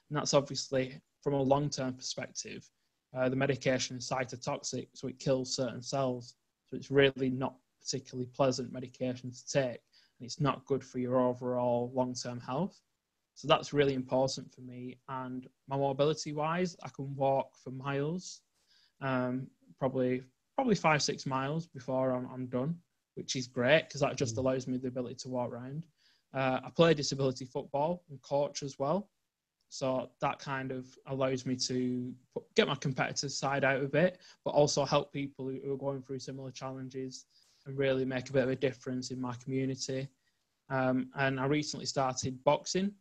[0.09, 2.67] And that's obviously from a long term perspective.
[3.15, 6.36] Uh, the medication is cytotoxic, so it kills certain cells.
[6.67, 9.79] So it's really not particularly pleasant medication to take,
[10.20, 12.80] and it's not good for your overall long term health.
[13.36, 14.99] So that's really important for me.
[15.07, 18.41] And my mobility wise, I can walk for miles,
[19.01, 19.47] um,
[19.78, 20.24] probably
[20.55, 22.76] probably five six miles before I'm, I'm done,
[23.15, 24.39] which is great because that just mm.
[24.39, 25.86] allows me the ability to walk around.
[26.34, 29.09] Uh, I play disability football and coach as well,
[29.70, 32.13] so that kind of allows me to
[32.55, 36.20] get my competitive side out a bit, but also help people who are going through
[36.20, 37.26] similar challenges
[37.70, 40.07] and really make a bit of a difference in my community.
[40.70, 42.91] Um, and I recently started boxing,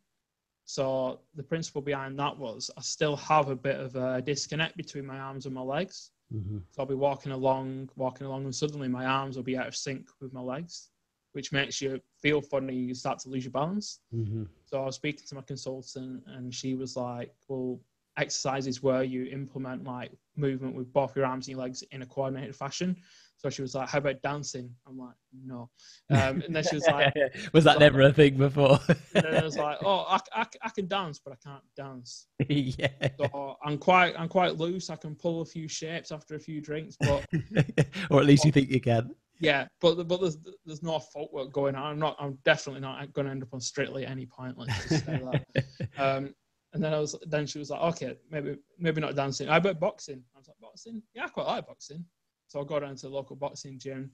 [0.68, 5.06] So the principle behind that was I still have a bit of a disconnect between
[5.06, 6.10] my arms and my legs.
[6.30, 6.58] Mm-hmm.
[6.70, 9.74] So I'll be walking along, walking along, and suddenly my arms will be out of
[9.74, 10.90] sync with my legs,
[11.32, 12.74] which makes you feel funny.
[12.74, 14.00] You start to lose your balance.
[14.14, 14.42] Mm-hmm.
[14.66, 17.80] So I was speaking to my consultant, and she was like, "Well,
[18.18, 22.06] exercises where you implement like movement with both your arms and your legs in a
[22.06, 22.94] coordinated fashion."
[23.38, 25.14] So she was like, "How about dancing?" I'm like,
[25.44, 25.70] "No."
[26.10, 27.14] Um, and then she was like,
[27.52, 30.68] "Was that never a thing before?" and then I was like, "Oh, I, I, I
[30.70, 32.88] can dance, but I can't dance." yeah.
[33.18, 34.90] So I'm quite I'm quite loose.
[34.90, 37.24] I can pull a few shapes after a few drinks, but
[38.10, 39.14] or at least you think you can.
[39.40, 41.92] Yeah, but but there's there's no footwork going on.
[41.92, 42.16] I'm not.
[42.18, 44.58] I'm definitely not going to end up on Strictly at any point.
[44.58, 45.20] Let's just say
[45.54, 45.64] that.
[45.96, 46.34] um,
[46.72, 49.48] and then I was then she was like, okay, maybe maybe not dancing.
[49.48, 50.22] I bet boxing.
[50.34, 51.02] I was like, boxing?
[51.14, 52.04] Yeah, I quite like boxing.
[52.48, 54.10] So I go down to the local boxing gym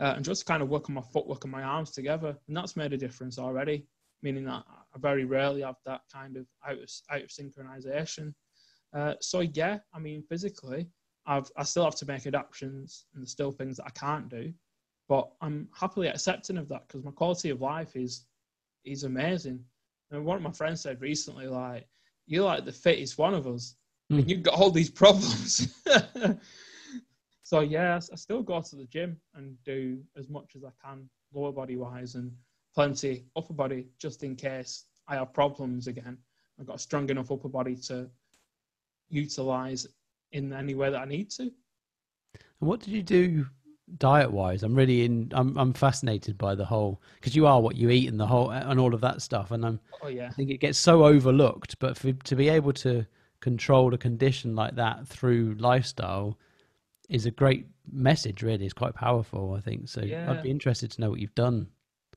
[0.00, 2.92] uh, and just kind of working my footwork and my arms together, and that's made
[2.92, 3.86] a difference already.
[4.22, 8.34] Meaning that I very rarely have that kind of out of out of synchronization.
[8.94, 10.88] Uh, so yeah, I mean physically,
[11.26, 14.52] I've I still have to make adaptations, and there's still things that I can't do,
[15.08, 18.26] but I'm happily accepting of that because my quality of life is
[18.84, 19.62] is amazing.
[20.10, 21.86] And one of my friends said recently, like,
[22.26, 23.76] you're like the fittest one of us,
[24.12, 24.18] mm.
[24.18, 25.68] and you've got all these problems.
[27.46, 31.08] so yeah, I still go to the gym and do as much as I can
[31.32, 32.32] lower body wise and
[32.74, 36.18] plenty upper body just in case I have problems again.
[36.58, 38.10] I've got a strong enough upper body to
[39.10, 39.86] utilize
[40.32, 41.42] in any way that I need to.
[41.42, 41.52] And
[42.58, 43.46] what did you do
[43.98, 44.64] diet wise?
[44.64, 45.30] I'm really in.
[45.32, 48.50] I'm I'm fascinated by the whole because you are what you eat and the whole
[48.50, 49.52] and all of that stuff.
[49.52, 49.80] And I'm.
[50.02, 50.26] Oh yeah.
[50.26, 53.06] I think it gets so overlooked, but for to be able to
[53.38, 56.36] control a condition like that through lifestyle
[57.08, 58.42] is a great message.
[58.42, 59.54] Really, it's quite powerful.
[59.54, 60.02] I think so.
[60.02, 60.30] Yeah.
[60.30, 61.68] I'd be interested to know what you've done.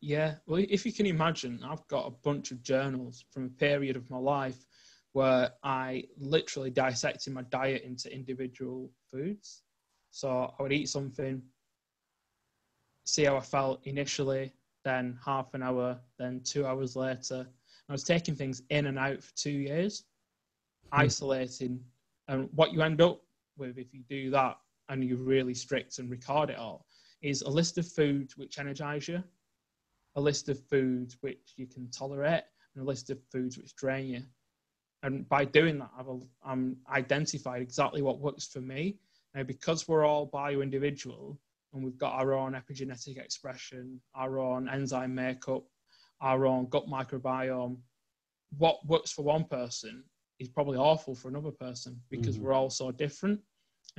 [0.02, 3.98] Yeah, well, if you can imagine, I've got a bunch of journals from a period
[3.98, 4.66] of my life
[5.12, 9.64] where I literally dissected my diet into individual foods.
[10.12, 11.42] So I would eat something,
[13.06, 14.54] see how I felt initially,
[14.86, 17.46] then half an hour, then two hours later.
[17.90, 20.04] I was taking things in and out for two years,
[20.94, 21.00] mm.
[21.00, 21.82] isolating.
[22.28, 23.22] And what you end up
[23.58, 24.58] with if you do that
[24.90, 26.86] and you're really strict and record it all
[27.22, 29.24] is a list of foods which energize you,
[30.16, 32.44] a list of foods which you can tolerate,
[32.76, 34.22] and a list of foods which drain you.
[35.04, 36.08] And by doing that, I've
[36.46, 38.98] I'm identified exactly what works for me.
[39.34, 41.40] Now, because we're all bio individual
[41.74, 45.64] and we've got our own epigenetic expression, our own enzyme makeup,
[46.20, 47.78] our own gut microbiome,
[48.58, 50.04] what works for one person
[50.40, 52.46] is probably awful for another person because mm-hmm.
[52.46, 53.40] we're all so different.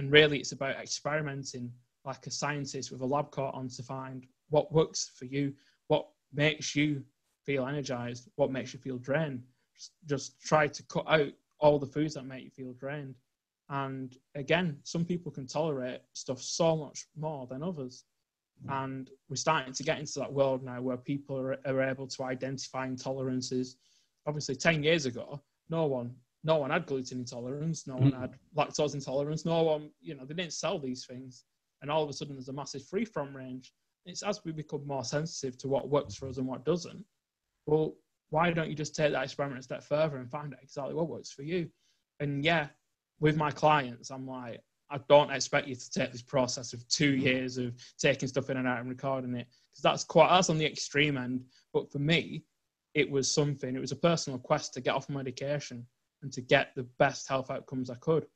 [0.01, 1.71] And really, it's about experimenting
[2.07, 5.53] like a scientist with a lab coat on to find what works for you,
[5.89, 7.05] what makes you
[7.45, 9.43] feel energized, what makes you feel drained.
[9.77, 13.15] Just, just try to cut out all the foods that make you feel drained.
[13.69, 18.05] And again, some people can tolerate stuff so much more than others.
[18.67, 18.85] Mm.
[18.85, 22.23] And we're starting to get into that world now where people are, are able to
[22.23, 23.75] identify intolerances.
[24.27, 28.21] Obviously, 10 years ago, no one no one had gluten intolerance, no one mm.
[28.21, 31.45] had lactose intolerance, no one, you know, they didn't sell these things.
[31.83, 33.73] And all of a sudden there's a massive free from range.
[34.07, 37.05] It's as we become more sensitive to what works for us and what doesn't.
[37.67, 37.95] Well,
[38.31, 41.09] why don't you just take that experiment a step further and find out exactly what
[41.09, 41.69] works for you?
[42.21, 42.69] And yeah,
[43.19, 44.61] with my clients, I'm like,
[44.91, 48.57] I don't expect you to take this process of two years of taking stuff in
[48.57, 51.45] and out and recording it because that's quite that's on the extreme end.
[51.73, 52.45] But for me,
[52.95, 53.77] it was something.
[53.77, 55.87] It was a personal quest to get off medication
[56.23, 58.27] and to get the best health outcomes I could.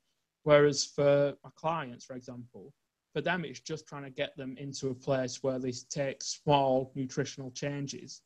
[0.42, 2.72] Whereas for my clients, for example,
[3.14, 6.92] for them, it's just trying to get them into a place where they take small
[6.94, 8.22] nutritional changes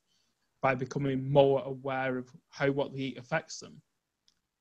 [0.62, 3.80] by becoming more aware of how what they eat affects them.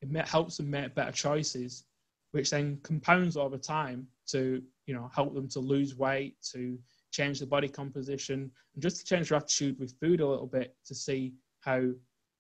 [0.02, 1.86] It helps them make better choices,
[2.32, 6.78] which then compounds over time to you know help them to lose weight, to
[7.12, 10.76] change the body composition, and just to change your attitude with food a little bit
[10.86, 11.82] to see how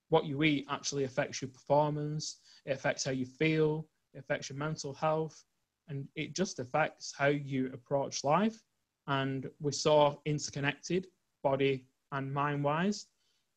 [0.09, 2.37] what you eat actually affects your performance,
[2.68, 5.43] it affects how you feel, it affects your mental health,
[5.88, 8.61] and it just affects how you approach life.
[9.07, 11.07] And we're so interconnected,
[11.43, 13.07] body and mind wise.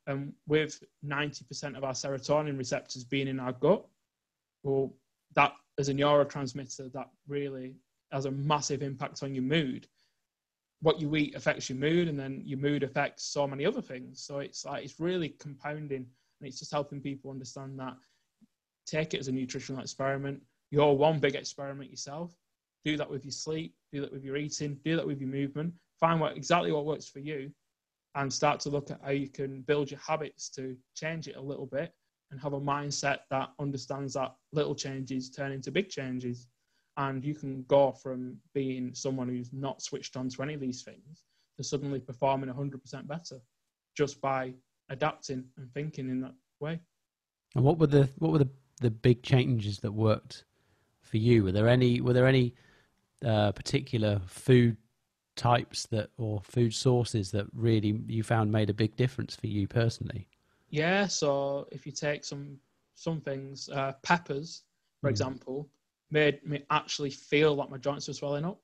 [0.07, 3.85] And um, with 90% of our serotonin receptors being in our gut,
[4.63, 4.95] well,
[5.35, 7.75] that as a neurotransmitter, that really
[8.13, 9.89] has a massive impact on your mood.
[10.83, 14.23] What you eat affects your mood, and then your mood affects so many other things.
[14.23, 16.07] So it's like it's really compounding
[16.41, 17.97] and it's just helping people understand that
[18.91, 20.41] take it as a nutritional experiment.
[20.71, 22.33] You're one big experiment yourself.
[22.85, 25.75] Do that with your sleep, do that with your eating, do that with your movement.
[25.99, 27.51] Find what exactly what works for you
[28.15, 31.41] and start to look at how you can build your habits to change it a
[31.41, 31.93] little bit
[32.31, 36.49] and have a mindset that understands that little changes turn into big changes.
[36.97, 40.83] And you can go from being someone who's not switched on to any of these
[40.83, 41.25] things
[41.57, 43.37] to suddenly performing 100% better
[43.97, 44.55] just by
[44.89, 46.81] adapting and thinking in that way.
[47.55, 48.51] And what were the what were the,
[48.81, 50.45] the big changes that worked
[51.03, 51.45] for you?
[51.45, 52.55] Were there any were there any
[53.25, 54.77] uh, particular food
[55.37, 59.67] types that or food sources that really you found made a big difference for you
[59.69, 60.29] personally?
[60.71, 62.59] Yeah, so if you take some
[62.95, 64.65] some things, uh, peppers,
[65.01, 65.11] for mm.
[65.11, 65.69] example,
[66.11, 68.61] made me actually feel like my joints were swelling up.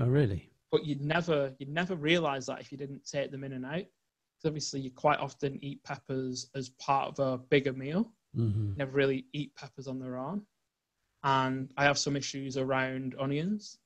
[0.00, 0.48] Oh, really?
[0.70, 3.74] But you'd never you'd never realize that if you didn't take them in and out.
[3.74, 8.12] Because obviously, you quite often eat peppers as part of a bigger meal.
[8.36, 8.76] Mm-hmm.
[8.76, 10.42] Never really eat peppers on their own.
[11.22, 13.78] And I have some issues around onions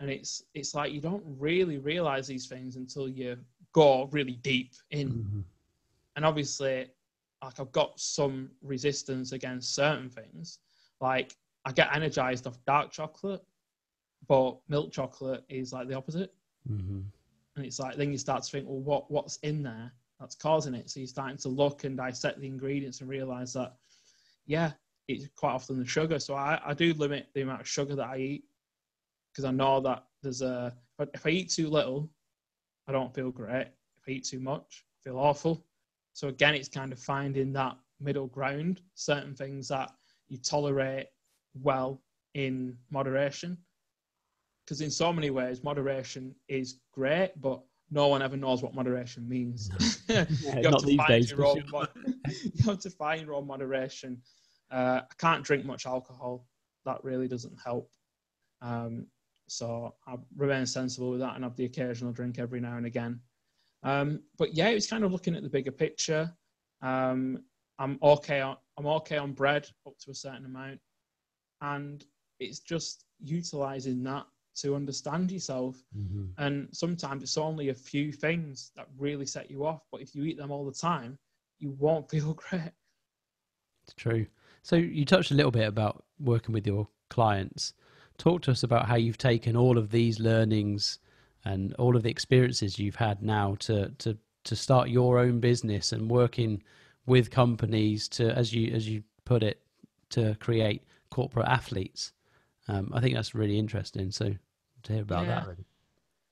[0.00, 3.36] and it's it's like you don't really realize these things until you
[3.72, 5.40] go really deep in mm-hmm.
[6.16, 6.88] and obviously
[7.42, 10.58] like i've got some resistance against certain things
[11.00, 13.42] like i get energized off dark chocolate
[14.26, 16.32] but milk chocolate is like the opposite
[16.70, 17.00] mm-hmm.
[17.56, 20.74] and it's like then you start to think well what what's in there that's causing
[20.74, 23.74] it so you're starting to look and dissect the ingredients and realize that
[24.46, 24.72] yeah
[25.06, 28.08] it's quite often the sugar so i, I do limit the amount of sugar that
[28.08, 28.44] i eat
[29.38, 30.74] because I know that there's a.
[31.14, 32.10] If I eat too little,
[32.88, 33.68] I don't feel great.
[33.98, 35.64] If I eat too much, I feel awful.
[36.12, 38.80] So again, it's kind of finding that middle ground.
[38.94, 39.92] Certain things that
[40.26, 41.06] you tolerate
[41.54, 42.02] well
[42.34, 43.56] in moderation,
[44.64, 49.28] because in so many ways, moderation is great, but no one ever knows what moderation
[49.28, 49.70] means.
[50.08, 50.62] yeah, you,
[50.98, 51.56] have days, sure.
[51.56, 54.20] you, have to find your own moderation.
[54.70, 56.46] Uh, I can't drink much alcohol.
[56.84, 57.90] That really doesn't help.
[58.60, 59.06] Um,
[59.48, 63.20] so I remain sensible with that and have the occasional drink every now and again.
[63.82, 66.32] Um, but yeah, it's kind of looking at the bigger picture.
[66.82, 67.42] Um,
[67.78, 68.40] I'm okay.
[68.40, 70.80] On, I'm okay on bread up to a certain amount,
[71.60, 72.04] and
[72.40, 74.26] it's just utilizing that
[74.62, 75.76] to understand yourself.
[75.96, 76.24] Mm-hmm.
[76.38, 80.24] And sometimes it's only a few things that really set you off, but if you
[80.24, 81.18] eat them all the time,
[81.58, 82.72] you won't feel great.
[83.84, 84.26] It's true.
[84.62, 87.72] So you touched a little bit about working with your clients
[88.18, 90.98] talk to us about how you've taken all of these learnings
[91.44, 95.92] and all of the experiences you've had now to to to start your own business
[95.92, 96.62] and working
[97.06, 99.62] with companies to as you as you put it
[100.10, 102.12] to create corporate athletes
[102.66, 104.34] um, i think that's really interesting so
[104.82, 105.40] to hear about yeah.
[105.40, 105.64] that really.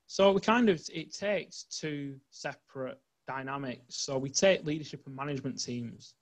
[0.07, 5.63] so we kind of it takes two separate dynamics so we take leadership and management
[5.63, 6.15] teams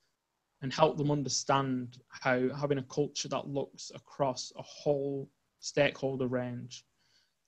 [0.62, 5.28] and help them understand how having a culture that looks across a whole
[5.60, 6.84] stakeholder range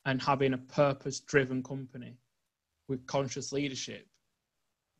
[0.05, 2.19] and having a purpose driven company
[2.89, 4.07] with conscious leadership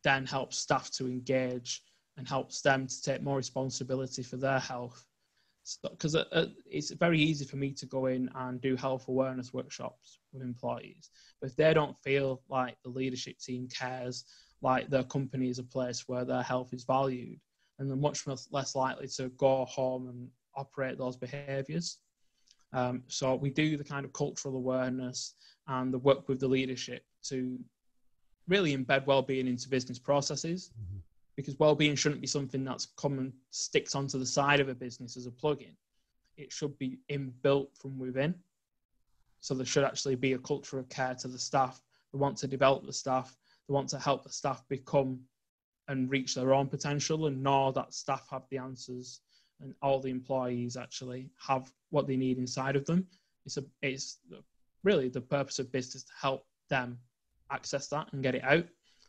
[0.03, 1.83] then helps staff to engage
[2.17, 5.05] and helps them to take more responsibility for their health
[5.83, 9.07] because so, uh, uh, it's very easy for me to go in and do health
[9.07, 11.09] awareness workshops with employees.
[11.41, 14.25] But if they don't feel like the leadership team cares
[14.61, 17.39] like their company is a place where their health is valued
[17.79, 21.99] and they're much less likely to go home and operate those behaviors
[22.73, 25.35] um, so we do the kind of cultural awareness
[25.67, 27.59] and the work with the leadership to
[28.47, 30.71] really embed well-being into business processes.
[30.79, 30.97] Mm-hmm.
[31.37, 35.27] Because well-being shouldn't be something that's common sticks onto the side of a business as
[35.27, 35.75] a plugin.
[36.35, 38.33] It should be inbuilt from within.
[39.39, 41.79] So there should actually be a culture of care to the staff.
[42.11, 43.37] They want to develop the staff.
[43.67, 45.19] They want to help the staff become
[45.87, 49.21] and reach their own potential and know that staff have the answers
[49.61, 53.05] and all the employees actually have what they need inside of them.
[53.45, 54.17] It's a it's
[54.83, 56.97] really the purpose of business to help them
[57.51, 58.65] access that and get it out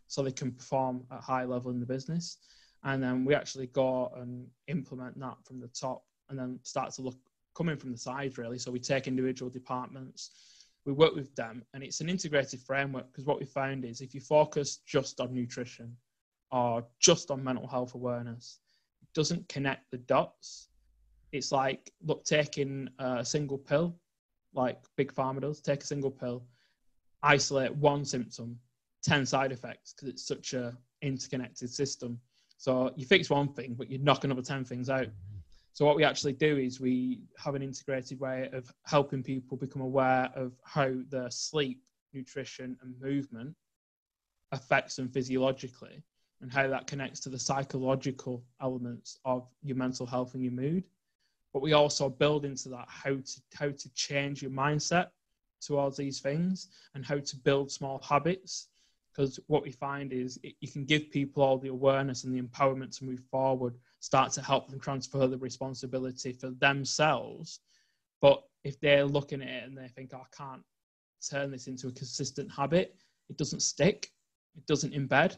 [0.09, 2.39] so they can perform at high level in the business.
[2.83, 7.03] And then we actually go and implement that from the top and then start to
[7.03, 7.19] look
[7.55, 8.59] coming from the side really.
[8.59, 10.31] So we take individual departments,
[10.85, 14.15] we work with them and it's an integrated framework because what we found is if
[14.15, 15.95] you focus just on nutrition
[16.51, 18.61] or just on mental health awareness,
[19.03, 20.69] it doesn't connect the dots.
[21.33, 23.99] It's like look taking a single pill,
[24.55, 25.61] like Big Pharma does.
[25.61, 26.47] Take a single pill,
[27.23, 28.59] isolate one symptom,
[29.03, 32.19] ten side effects because it's such a interconnected system.
[32.57, 35.09] So you fix one thing, but you knock another ten things out.
[35.73, 39.83] So what we actually do is we have an integrated way of helping people become
[39.83, 41.83] aware of how their sleep,
[42.13, 43.55] nutrition, and movement
[44.51, 46.03] affects them physiologically
[46.41, 50.85] and how that connects to the psychological elements of your mental health and your mood.
[51.53, 55.09] But we also build into that how to how to change your mindset
[55.61, 58.69] towards these things and how to build small habits.
[59.19, 62.41] Because what we find is it, you can give people all the awareness and the
[62.41, 67.59] empowerment to move forward, start to help them transfer the responsibility for themselves.
[68.23, 70.63] But if they're looking at it and they think, oh, I can't
[71.29, 72.95] turn this into a consistent habit,
[73.29, 74.13] it doesn't stick,
[74.57, 75.37] it doesn't embed.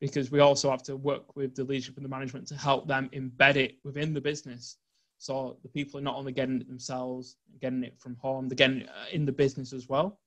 [0.00, 3.08] Because we also have to work with the leadership and the management to help them
[3.12, 4.78] embed it within the business.
[5.18, 8.80] So the people are not only getting it themselves, getting it from home, they're getting
[8.80, 10.18] it uh, in the business as well.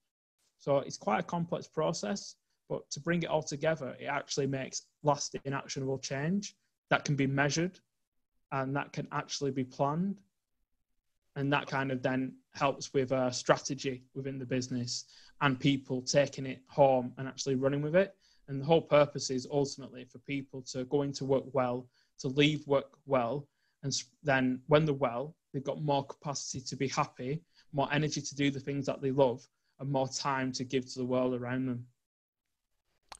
[0.59, 2.35] So it's quite a complex process,
[2.73, 6.55] but to bring it all together, it actually makes lasting actionable change
[6.89, 7.79] that can be measured
[8.51, 10.19] and that can actually be planned.
[11.35, 15.05] And that kind of then helps with a strategy within the business
[15.41, 18.15] and people taking it home and actually running with it.
[18.47, 21.87] And the whole purpose is ultimately for people to go into work well,
[22.21, 23.47] to leave work well,
[23.83, 23.93] and
[24.23, 28.49] then when they're well, they've got more capacity to be happy, more energy to do
[28.49, 29.47] the things that they love,
[29.79, 31.85] and more time to give to the world around them.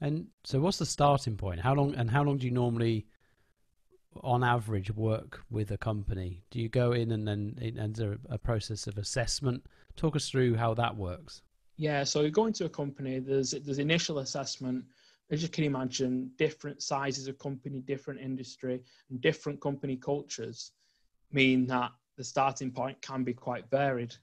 [0.04, 1.62] And so, what's the starting point?
[1.62, 3.08] How long and how long do you normally,
[4.22, 6.44] on average, work with a company?
[6.52, 9.66] Do you go in and then enter a process of assessment?
[9.96, 11.42] Talk us through how that works.
[11.78, 13.20] Yeah, so you go into a company.
[13.20, 14.84] There's there's initial assessment.
[15.32, 20.74] As you can imagine, different sizes of company, different industry, and different company cultures
[21.32, 24.14] mean that the starting point can be quite varied.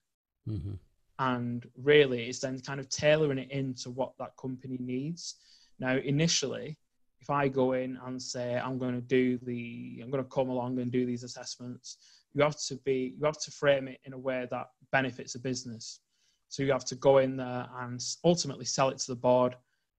[0.46, 0.74] Mm-hmm
[1.22, 5.34] and really it's then kind of tailoring it into what that company needs
[5.80, 6.76] now initially
[7.20, 10.48] if i go in and say i'm going to do the i'm going to come
[10.48, 11.96] along and do these assessments
[12.32, 15.38] you have to be you have to frame it in a way that benefits the
[15.40, 15.98] business.
[16.48, 19.56] So you have to go in there and ultimately sell it to the board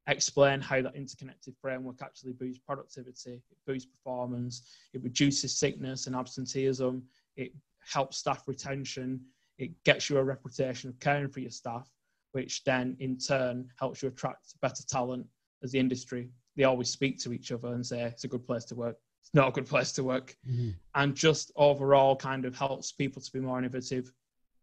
[0.07, 4.63] explain how that interconnected framework actually boosts productivity it boosts performance
[4.93, 7.03] it reduces sickness and absenteeism
[7.35, 7.53] it
[7.85, 9.21] helps staff retention
[9.61, 11.87] it gets you a reputation of caring for your staff,
[12.31, 15.27] which then in turn helps you attract better talent
[15.63, 16.29] as the industry.
[16.55, 18.97] They always speak to each other and say it's a good place to work.
[19.21, 20.35] It's not a good place to work.
[20.49, 20.71] Mm-hmm.
[20.95, 24.11] And just overall kind of helps people to be more innovative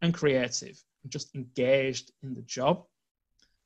[0.02, 2.84] and creative and just engaged in the job.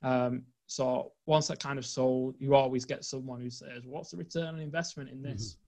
[0.03, 4.17] Um, so once that kind of sold, you always get someone who says, What's the
[4.17, 5.55] return on investment in this?
[5.55, 5.59] Mm-hmm.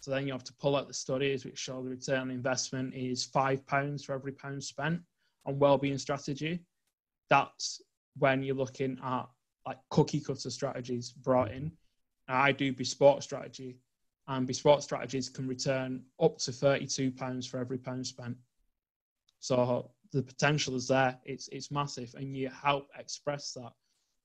[0.00, 2.94] So then you have to pull out the studies which show the return on investment
[2.94, 5.00] is five pounds for every pound spent
[5.46, 6.60] on well-being strategy,
[7.30, 7.82] that's
[8.18, 9.26] when you're looking at
[9.66, 11.56] like cookie cutter strategies brought mm.
[11.56, 11.72] in.
[12.28, 13.76] I do bespoke strategy,
[14.28, 18.36] and bespoke strategies can return up to thirty-two pounds for every pound spent.
[19.40, 21.18] So the potential is there.
[21.24, 23.72] It's it's massive, and you help express that.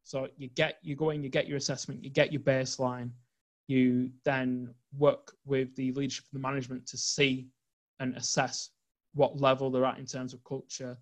[0.03, 3.11] So you get you go in, you get your assessment, you get your baseline,
[3.67, 7.49] you then work with the leadership and the management to see
[7.99, 8.69] and assess
[9.13, 10.97] what level they're at in terms of culture,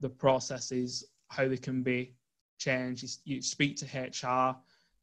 [0.00, 2.14] the processes, how they can be
[2.58, 3.02] changed.
[3.02, 4.56] You, you speak to HR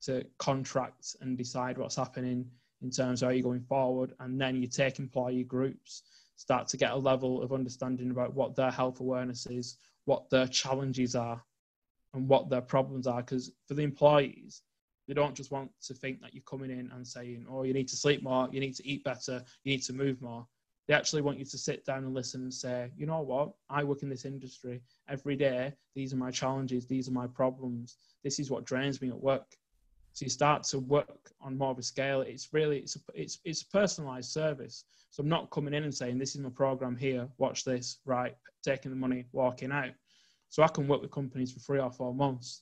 [0.04, 2.50] to contract and decide what's happening
[2.82, 6.04] in terms of how you're going forward, and then you take employee groups,
[6.36, 10.48] start to get a level of understanding about what their health awareness is, what their
[10.48, 11.42] challenges are,
[12.14, 13.22] and what their problems are.
[13.22, 14.62] Because for the employees,
[15.08, 17.88] they don't just want to think that you're coming in and saying, "Oh, you need
[17.90, 20.48] to sleep more, you need to eat better, you need to move more."
[20.88, 23.54] They actually want you to sit down and listen and say, you know what?
[23.70, 25.74] I work in this industry every day.
[25.96, 26.86] These are my challenges.
[26.86, 27.98] These are my problems.
[28.24, 29.56] This is what drains me at work.
[30.12, 32.22] So you start to work on more of a scale.
[32.22, 34.86] It's really it's a, it's it's personalized service.
[35.10, 37.28] So I'm not coming in and saying this is my program here.
[37.38, 38.00] Watch this.
[38.06, 39.92] Right, taking the money, walking out.
[40.50, 42.62] So I can work with companies for three or four months.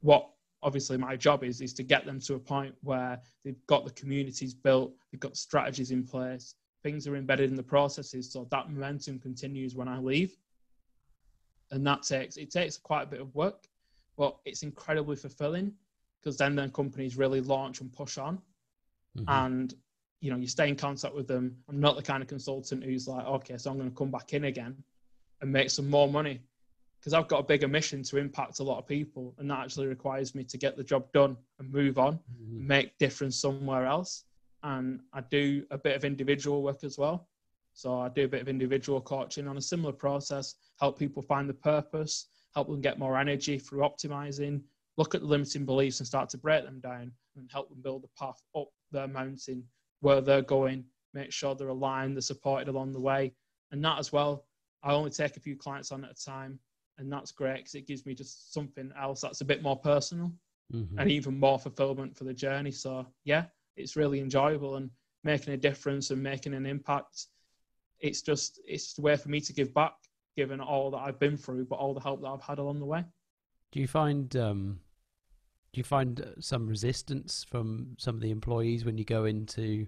[0.00, 0.30] What
[0.62, 3.92] obviously my job is is to get them to a point where they've got the
[3.92, 8.70] communities built, they've got strategies in place, things are embedded in the processes so that
[8.70, 10.36] momentum continues when I leave.
[11.70, 13.66] And that takes it takes quite a bit of work,
[14.16, 15.72] but it's incredibly fulfilling
[16.20, 18.38] because then then companies really launch and push on.
[19.18, 19.28] Mm-hmm.
[19.28, 19.74] And
[20.20, 21.56] you know, you stay in contact with them.
[21.68, 24.32] I'm not the kind of consultant who's like, okay, so I'm going to come back
[24.32, 24.76] in again
[25.40, 26.40] and make some more money
[26.98, 29.86] because I've got a bigger mission to impact a lot of people, and that actually
[29.86, 32.66] requires me to get the job done and move on, mm-hmm.
[32.66, 34.24] make difference somewhere else
[34.62, 37.28] and I do a bit of individual work as well.
[37.74, 41.48] So I do a bit of individual coaching on a similar process, help people find
[41.48, 44.62] the purpose, help them get more energy through optimizing,
[44.96, 48.04] look at the limiting beliefs and start to break them down and help them build
[48.04, 49.62] a path up their mountain
[50.00, 50.84] where they're going,
[51.14, 53.32] make sure they're aligned, they're supported along the way.
[53.70, 54.46] And that as well,
[54.82, 56.58] I only take a few clients on at a time.
[56.98, 60.32] And that's great because it gives me just something else that's a bit more personal
[60.74, 60.98] mm-hmm.
[60.98, 62.72] and even more fulfillment for the journey.
[62.72, 63.44] So, yeah,
[63.78, 64.90] it's really enjoyable and
[65.24, 67.26] making a difference and making an impact.
[68.00, 69.94] It's just it's a way for me to give back,
[70.36, 72.86] given all that I've been through, but all the help that I've had along the
[72.86, 73.04] way.
[73.72, 74.80] Do you find um,
[75.72, 79.86] do you find some resistance from some of the employees when you go into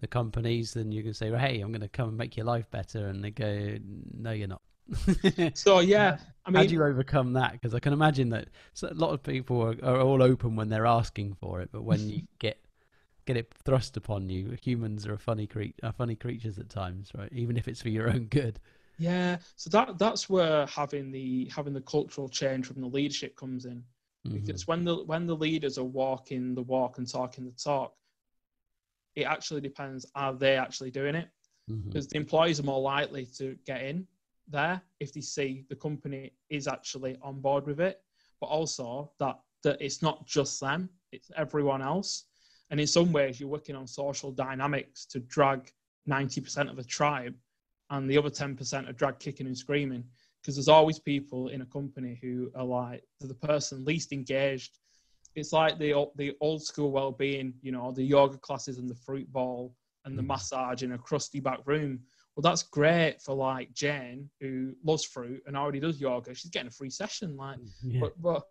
[0.00, 2.46] the companies, then you can say, well, "Hey, I'm going to come and make your
[2.46, 3.76] life better," and they go,
[4.14, 4.62] "No, you're not."
[5.54, 7.52] so yeah, I mean, how do you overcome that?
[7.52, 8.48] Because I can imagine that
[8.82, 12.08] a lot of people are, are all open when they're asking for it, but when
[12.10, 12.58] you get
[13.26, 17.10] get it thrust upon you, humans are a funny cre- are funny creatures at times,
[17.14, 17.28] right?
[17.32, 18.58] Even if it's for your own good.
[18.98, 23.66] Yeah, so that that's where having the having the cultural change from the leadership comes
[23.66, 23.82] in,
[24.26, 24.38] mm-hmm.
[24.38, 27.94] because when the when the leaders are walking the walk and talking the talk,
[29.14, 31.28] it actually depends are they actually doing it,
[31.70, 31.88] mm-hmm.
[31.88, 34.06] because the employees are more likely to get in
[34.48, 38.00] there if they see the company is actually on board with it,
[38.40, 42.24] but also that that it's not just them, it's everyone else.
[42.70, 45.70] And in some ways, you're working on social dynamics to drag
[46.08, 47.34] 90% of a tribe,
[47.90, 50.04] and the other 10% are drag kicking and screaming.
[50.40, 54.78] Because there's always people in a company who are like the person least engaged.
[55.34, 59.30] It's like the the old school well-being, you know, the yoga classes and the fruit
[59.32, 60.28] bowl and the mm.
[60.28, 62.00] massage in a crusty back room
[62.36, 66.34] well, that's great for like Jane who loves fruit and already does yoga.
[66.34, 68.00] She's getting a free session, like, yeah.
[68.00, 68.42] but but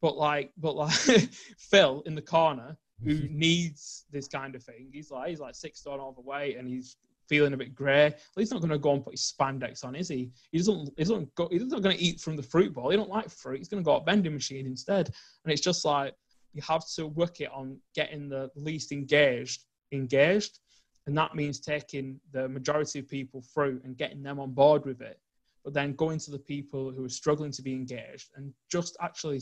[0.00, 0.92] but like but like
[1.58, 3.38] Phil in the corner who mm-hmm.
[3.38, 4.90] needs this kind of thing.
[4.92, 6.96] He's like he's like six stone overweight and he's
[7.28, 8.10] feeling a bit grey.
[8.10, 10.30] Well, he's not going to go and put his spandex on, is he?
[10.52, 10.90] He doesn't.
[10.96, 11.48] He doesn't go.
[11.50, 12.90] He's not going to eat from the fruit bowl.
[12.90, 13.58] He don't like fruit.
[13.58, 15.06] He's going to go at vending machine instead.
[15.44, 16.14] And it's just like
[16.54, 20.60] you have to work it on getting the least engaged engaged
[21.06, 25.00] and that means taking the majority of people through and getting them on board with
[25.02, 25.20] it
[25.64, 29.40] but then going to the people who are struggling to be engaged and just actually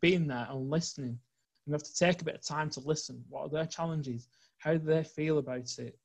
[0.00, 1.18] being there and listening
[1.66, 4.28] you have to take a bit of time to listen what are their challenges
[4.62, 5.98] how do they feel about it?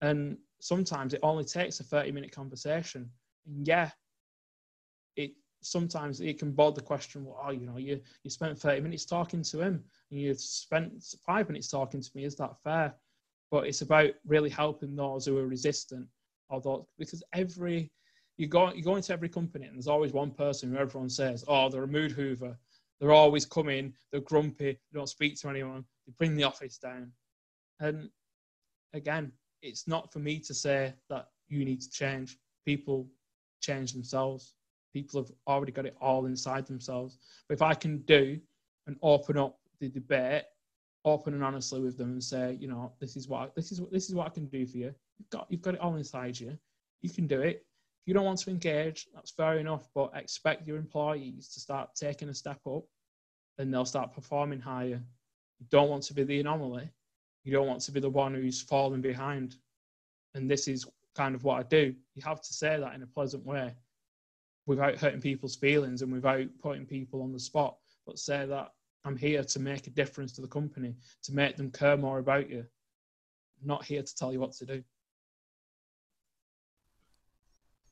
[0.00, 3.10] And sometimes it only takes a 30 minute conversation
[3.46, 3.90] and yeah
[5.16, 5.32] it
[5.62, 9.04] sometimes it can bother the question well oh you know you you spent 30 minutes
[9.04, 12.94] talking to him and you spent five minutes talking to me is that fair?
[13.50, 16.06] But it's about really helping those who are resistant
[16.62, 17.90] those, because every
[18.38, 21.44] you go you go into every company and there's always one person who everyone says
[21.48, 22.58] oh they're a mood hoover
[23.00, 23.94] they're always coming.
[24.12, 24.72] They're grumpy.
[24.72, 25.84] They don't speak to anyone.
[26.06, 27.12] They bring the office down.
[27.80, 28.10] And
[28.92, 29.32] again
[29.62, 32.38] it's not for me to say that you need to change.
[32.64, 33.06] People
[33.60, 34.54] change themselves.
[34.94, 37.18] People have already got it all inside themselves.
[37.48, 38.40] But if i can do
[38.86, 40.44] and open up the debate
[41.04, 43.90] open and honestly with them and say, you know, this is what this is what
[43.90, 44.94] this is what I can do for you.
[45.18, 46.58] You've got you've got it all inside you.
[47.02, 47.64] You can do it.
[48.00, 51.94] If you don't want to engage, that's fair enough, but expect your employees to start
[51.94, 52.84] taking a step up
[53.58, 55.02] and they'll start performing higher.
[55.58, 56.88] You don't want to be the anomaly.
[57.44, 59.56] You don't want to be the one who's falling behind.
[60.34, 61.94] And this is kind of what I do.
[62.14, 63.74] You have to say that in a pleasant way
[64.66, 67.76] without hurting people's feelings and without putting people on the spot,
[68.06, 68.72] but say that
[69.04, 70.94] I'm here to make a difference to the company,
[71.24, 72.64] to make them care more about you.
[73.60, 74.82] I'm not here to tell you what to do.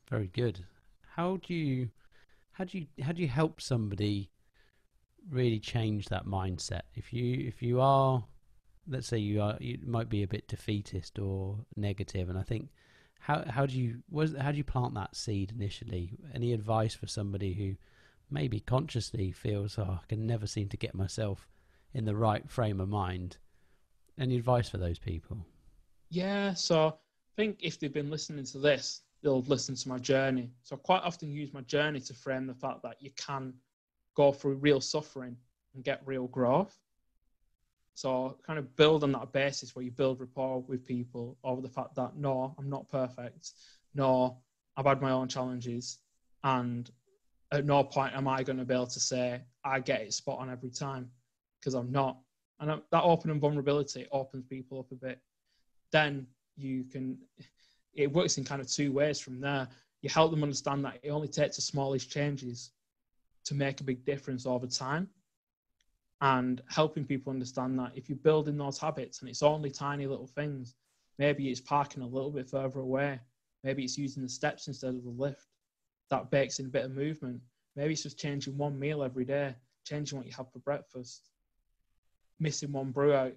[0.09, 0.65] Very good.
[1.15, 1.89] How do you
[2.51, 4.31] how do you how do you help somebody
[5.29, 6.81] really change that mindset?
[6.95, 8.23] If you if you are
[8.87, 12.69] let's say you are you might be a bit defeatist or negative and I think
[13.19, 16.17] how how do you was how do you plant that seed initially?
[16.33, 17.75] Any advice for somebody who
[18.31, 21.47] maybe consciously feels, oh, I can never seem to get myself
[21.93, 23.37] in the right frame of mind.
[24.17, 25.45] Any advice for those people?
[26.09, 26.93] Yeah, so I
[27.35, 30.51] think if they've been listening to this, they'll listen to my journey.
[30.63, 33.53] So I quite often use my journey to frame the fact that you can
[34.15, 35.35] go through real suffering
[35.75, 36.77] and get real growth.
[37.93, 41.67] So kind of build on that basis where you build rapport with people over the
[41.67, 43.51] fact that no, I'm not perfect.
[43.93, 44.37] No,
[44.77, 45.97] I've had my own challenges
[46.43, 46.89] and
[47.51, 50.39] at no point am I going to be able to say I get it spot
[50.39, 51.09] on every time
[51.59, 52.17] because I'm not.
[52.59, 55.19] And that open and vulnerability opens people up a bit.
[55.91, 57.17] Then you can,
[57.93, 59.67] it works in kind of two ways from there.
[60.01, 62.71] You help them understand that it only takes the smallest changes
[63.45, 65.09] to make a big difference over time.
[66.21, 70.27] And helping people understand that if you're building those habits and it's only tiny little
[70.27, 70.75] things,
[71.17, 73.19] maybe it's parking a little bit further away,
[73.63, 75.47] maybe it's using the steps instead of the lift
[76.09, 77.41] that bakes in a bit of movement.
[77.75, 81.29] Maybe it's just changing one meal every day, changing what you have for breakfast,
[82.39, 83.33] missing one brew out.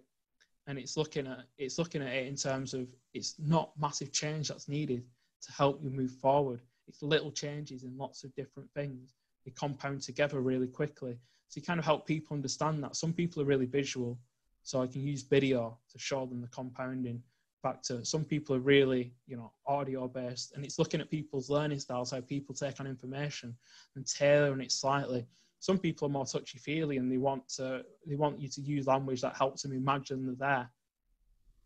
[0.67, 4.49] And it's looking at it's looking at it in terms of it's not massive change
[4.49, 5.05] that's needed
[5.43, 6.61] to help you move forward.
[6.87, 9.15] It's little changes in lots of different things.
[9.45, 11.19] They compound together really quickly.
[11.49, 12.97] So you kind of help people understand that.
[12.97, 14.19] Some people are really visual,
[14.63, 17.23] so I can use video to show them the compounding
[17.63, 18.05] factor.
[18.05, 22.11] Some people are really, you know, audio based, and it's looking at people's learning styles,
[22.11, 23.55] how people take on information,
[23.97, 25.27] and tailoring it slightly.
[25.63, 28.89] Some people are more touchy feely, and they want to they want you to use
[28.89, 30.69] language that helps them imagine they're there.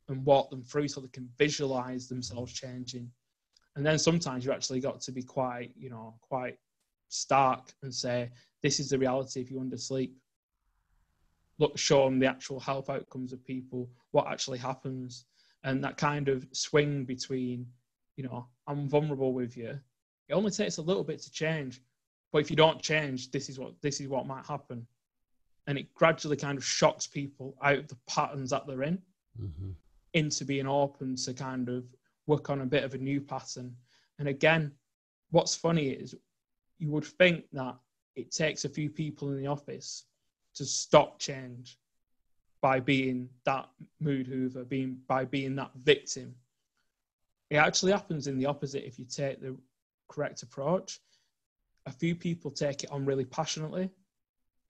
[0.08, 3.10] and walk them through so they can visualize themselves changing.
[3.74, 6.58] And then sometimes you actually got to be quite, you know, quite
[7.08, 8.30] stark and say,
[8.62, 10.12] this is the reality if you undersleep.
[11.58, 15.24] Look, show them the actual health outcomes of people, what actually happens.
[15.64, 17.66] And that kind of swing between,
[18.16, 19.78] you know, I'm vulnerable with you.
[20.28, 21.80] It only takes a little bit to change.
[22.32, 24.86] But if you don't change, this is what this is what might happen.
[25.66, 28.98] And it gradually kind of shocks people out of the patterns that they're in
[29.40, 29.70] mm-hmm.
[30.14, 31.84] into being open to kind of
[32.26, 33.74] work on a bit of a new pattern.
[34.18, 34.72] And again,
[35.30, 36.14] what's funny is
[36.78, 37.76] you would think that
[38.14, 40.04] it takes a few people in the office
[40.54, 41.78] to stop change
[42.60, 43.68] by being that
[44.00, 46.34] mood hoover, being by being that victim.
[47.50, 49.56] It actually happens in the opposite if you take the
[50.08, 51.00] correct approach.
[51.86, 53.90] A few people take it on really passionately,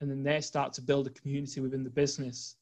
[0.01, 2.55] and then they start to build a community within the business.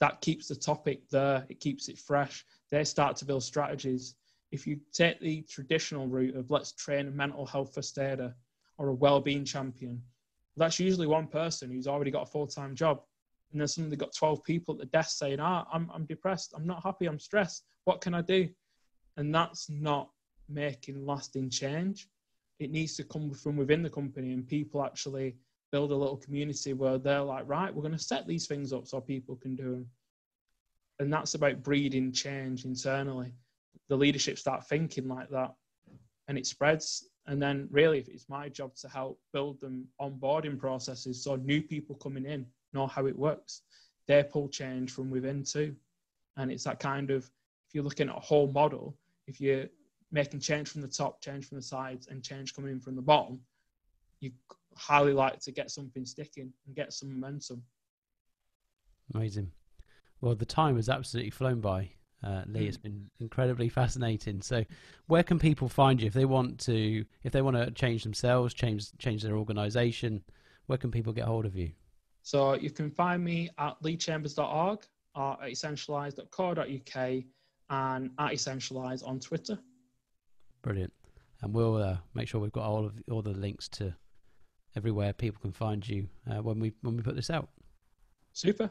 [0.00, 2.44] That keeps the topic there, it keeps it fresh.
[2.70, 4.16] They start to build strategies.
[4.50, 8.34] If you take the traditional route of let's train a mental health first aider
[8.78, 10.02] or a well-being champion,
[10.56, 13.02] that's usually one person who's already got a full-time job.
[13.52, 16.66] And then suddenly got 12 people at the desk saying, ah, I'm, I'm depressed, I'm
[16.66, 17.64] not happy, I'm stressed.
[17.84, 18.48] What can I do?
[19.16, 20.10] And that's not
[20.48, 22.08] making lasting change.
[22.60, 25.34] It needs to come from within the company and people actually
[25.72, 28.86] build a little community where they're like, right, we're going to set these things up
[28.86, 29.86] so people can do them.
[30.98, 33.32] And that's about breeding change internally.
[33.88, 35.54] The leadership start thinking like that
[36.28, 37.08] and it spreads.
[37.26, 41.96] And then really it's my job to help build them onboarding processes so new people
[41.96, 43.62] coming in know how it works.
[44.06, 45.74] They pull change from within too.
[46.36, 47.24] And it's that kind of
[47.68, 48.96] if you're looking at a whole model,
[49.26, 49.66] if you're
[50.12, 53.02] making change from the top, change from the sides, and change coming in from the
[53.02, 53.40] bottom,
[54.20, 54.32] you
[54.76, 57.62] highly like to get something sticking and get some momentum.
[59.14, 59.50] Amazing.
[60.20, 61.90] Well, the time has absolutely flown by.
[62.22, 62.68] Uh, Lee, mm.
[62.68, 64.42] it's been incredibly fascinating.
[64.42, 64.64] So,
[65.06, 68.52] where can people find you if they want to, if they want to change themselves,
[68.52, 70.22] change change their organisation?
[70.66, 71.72] Where can people get hold of you?
[72.22, 77.24] So you can find me at leechambers.org or at essentialise.co.uk
[77.70, 79.58] and at essentialise on Twitter.
[80.62, 80.92] Brilliant.
[81.42, 83.94] And we'll uh, make sure we've got all of all the links to
[84.76, 87.48] everywhere people can find you uh, when we when we put this out.
[88.32, 88.70] Super.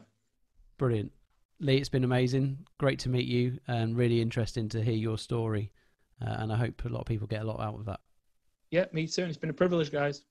[0.78, 1.12] Brilliant.
[1.58, 2.58] Lee, it's been amazing.
[2.78, 5.72] Great to meet you and really interesting to hear your story.
[6.24, 8.00] Uh, and I hope a lot of people get a lot out of that.
[8.70, 9.24] Yeah, me too.
[9.24, 10.22] It's been a privilege, guys.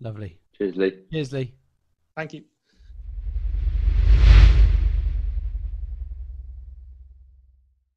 [0.00, 0.38] Lovely.
[0.56, 0.98] Cheers, Lee.
[1.10, 1.54] Cheers, Lee.
[2.14, 2.44] Thank you.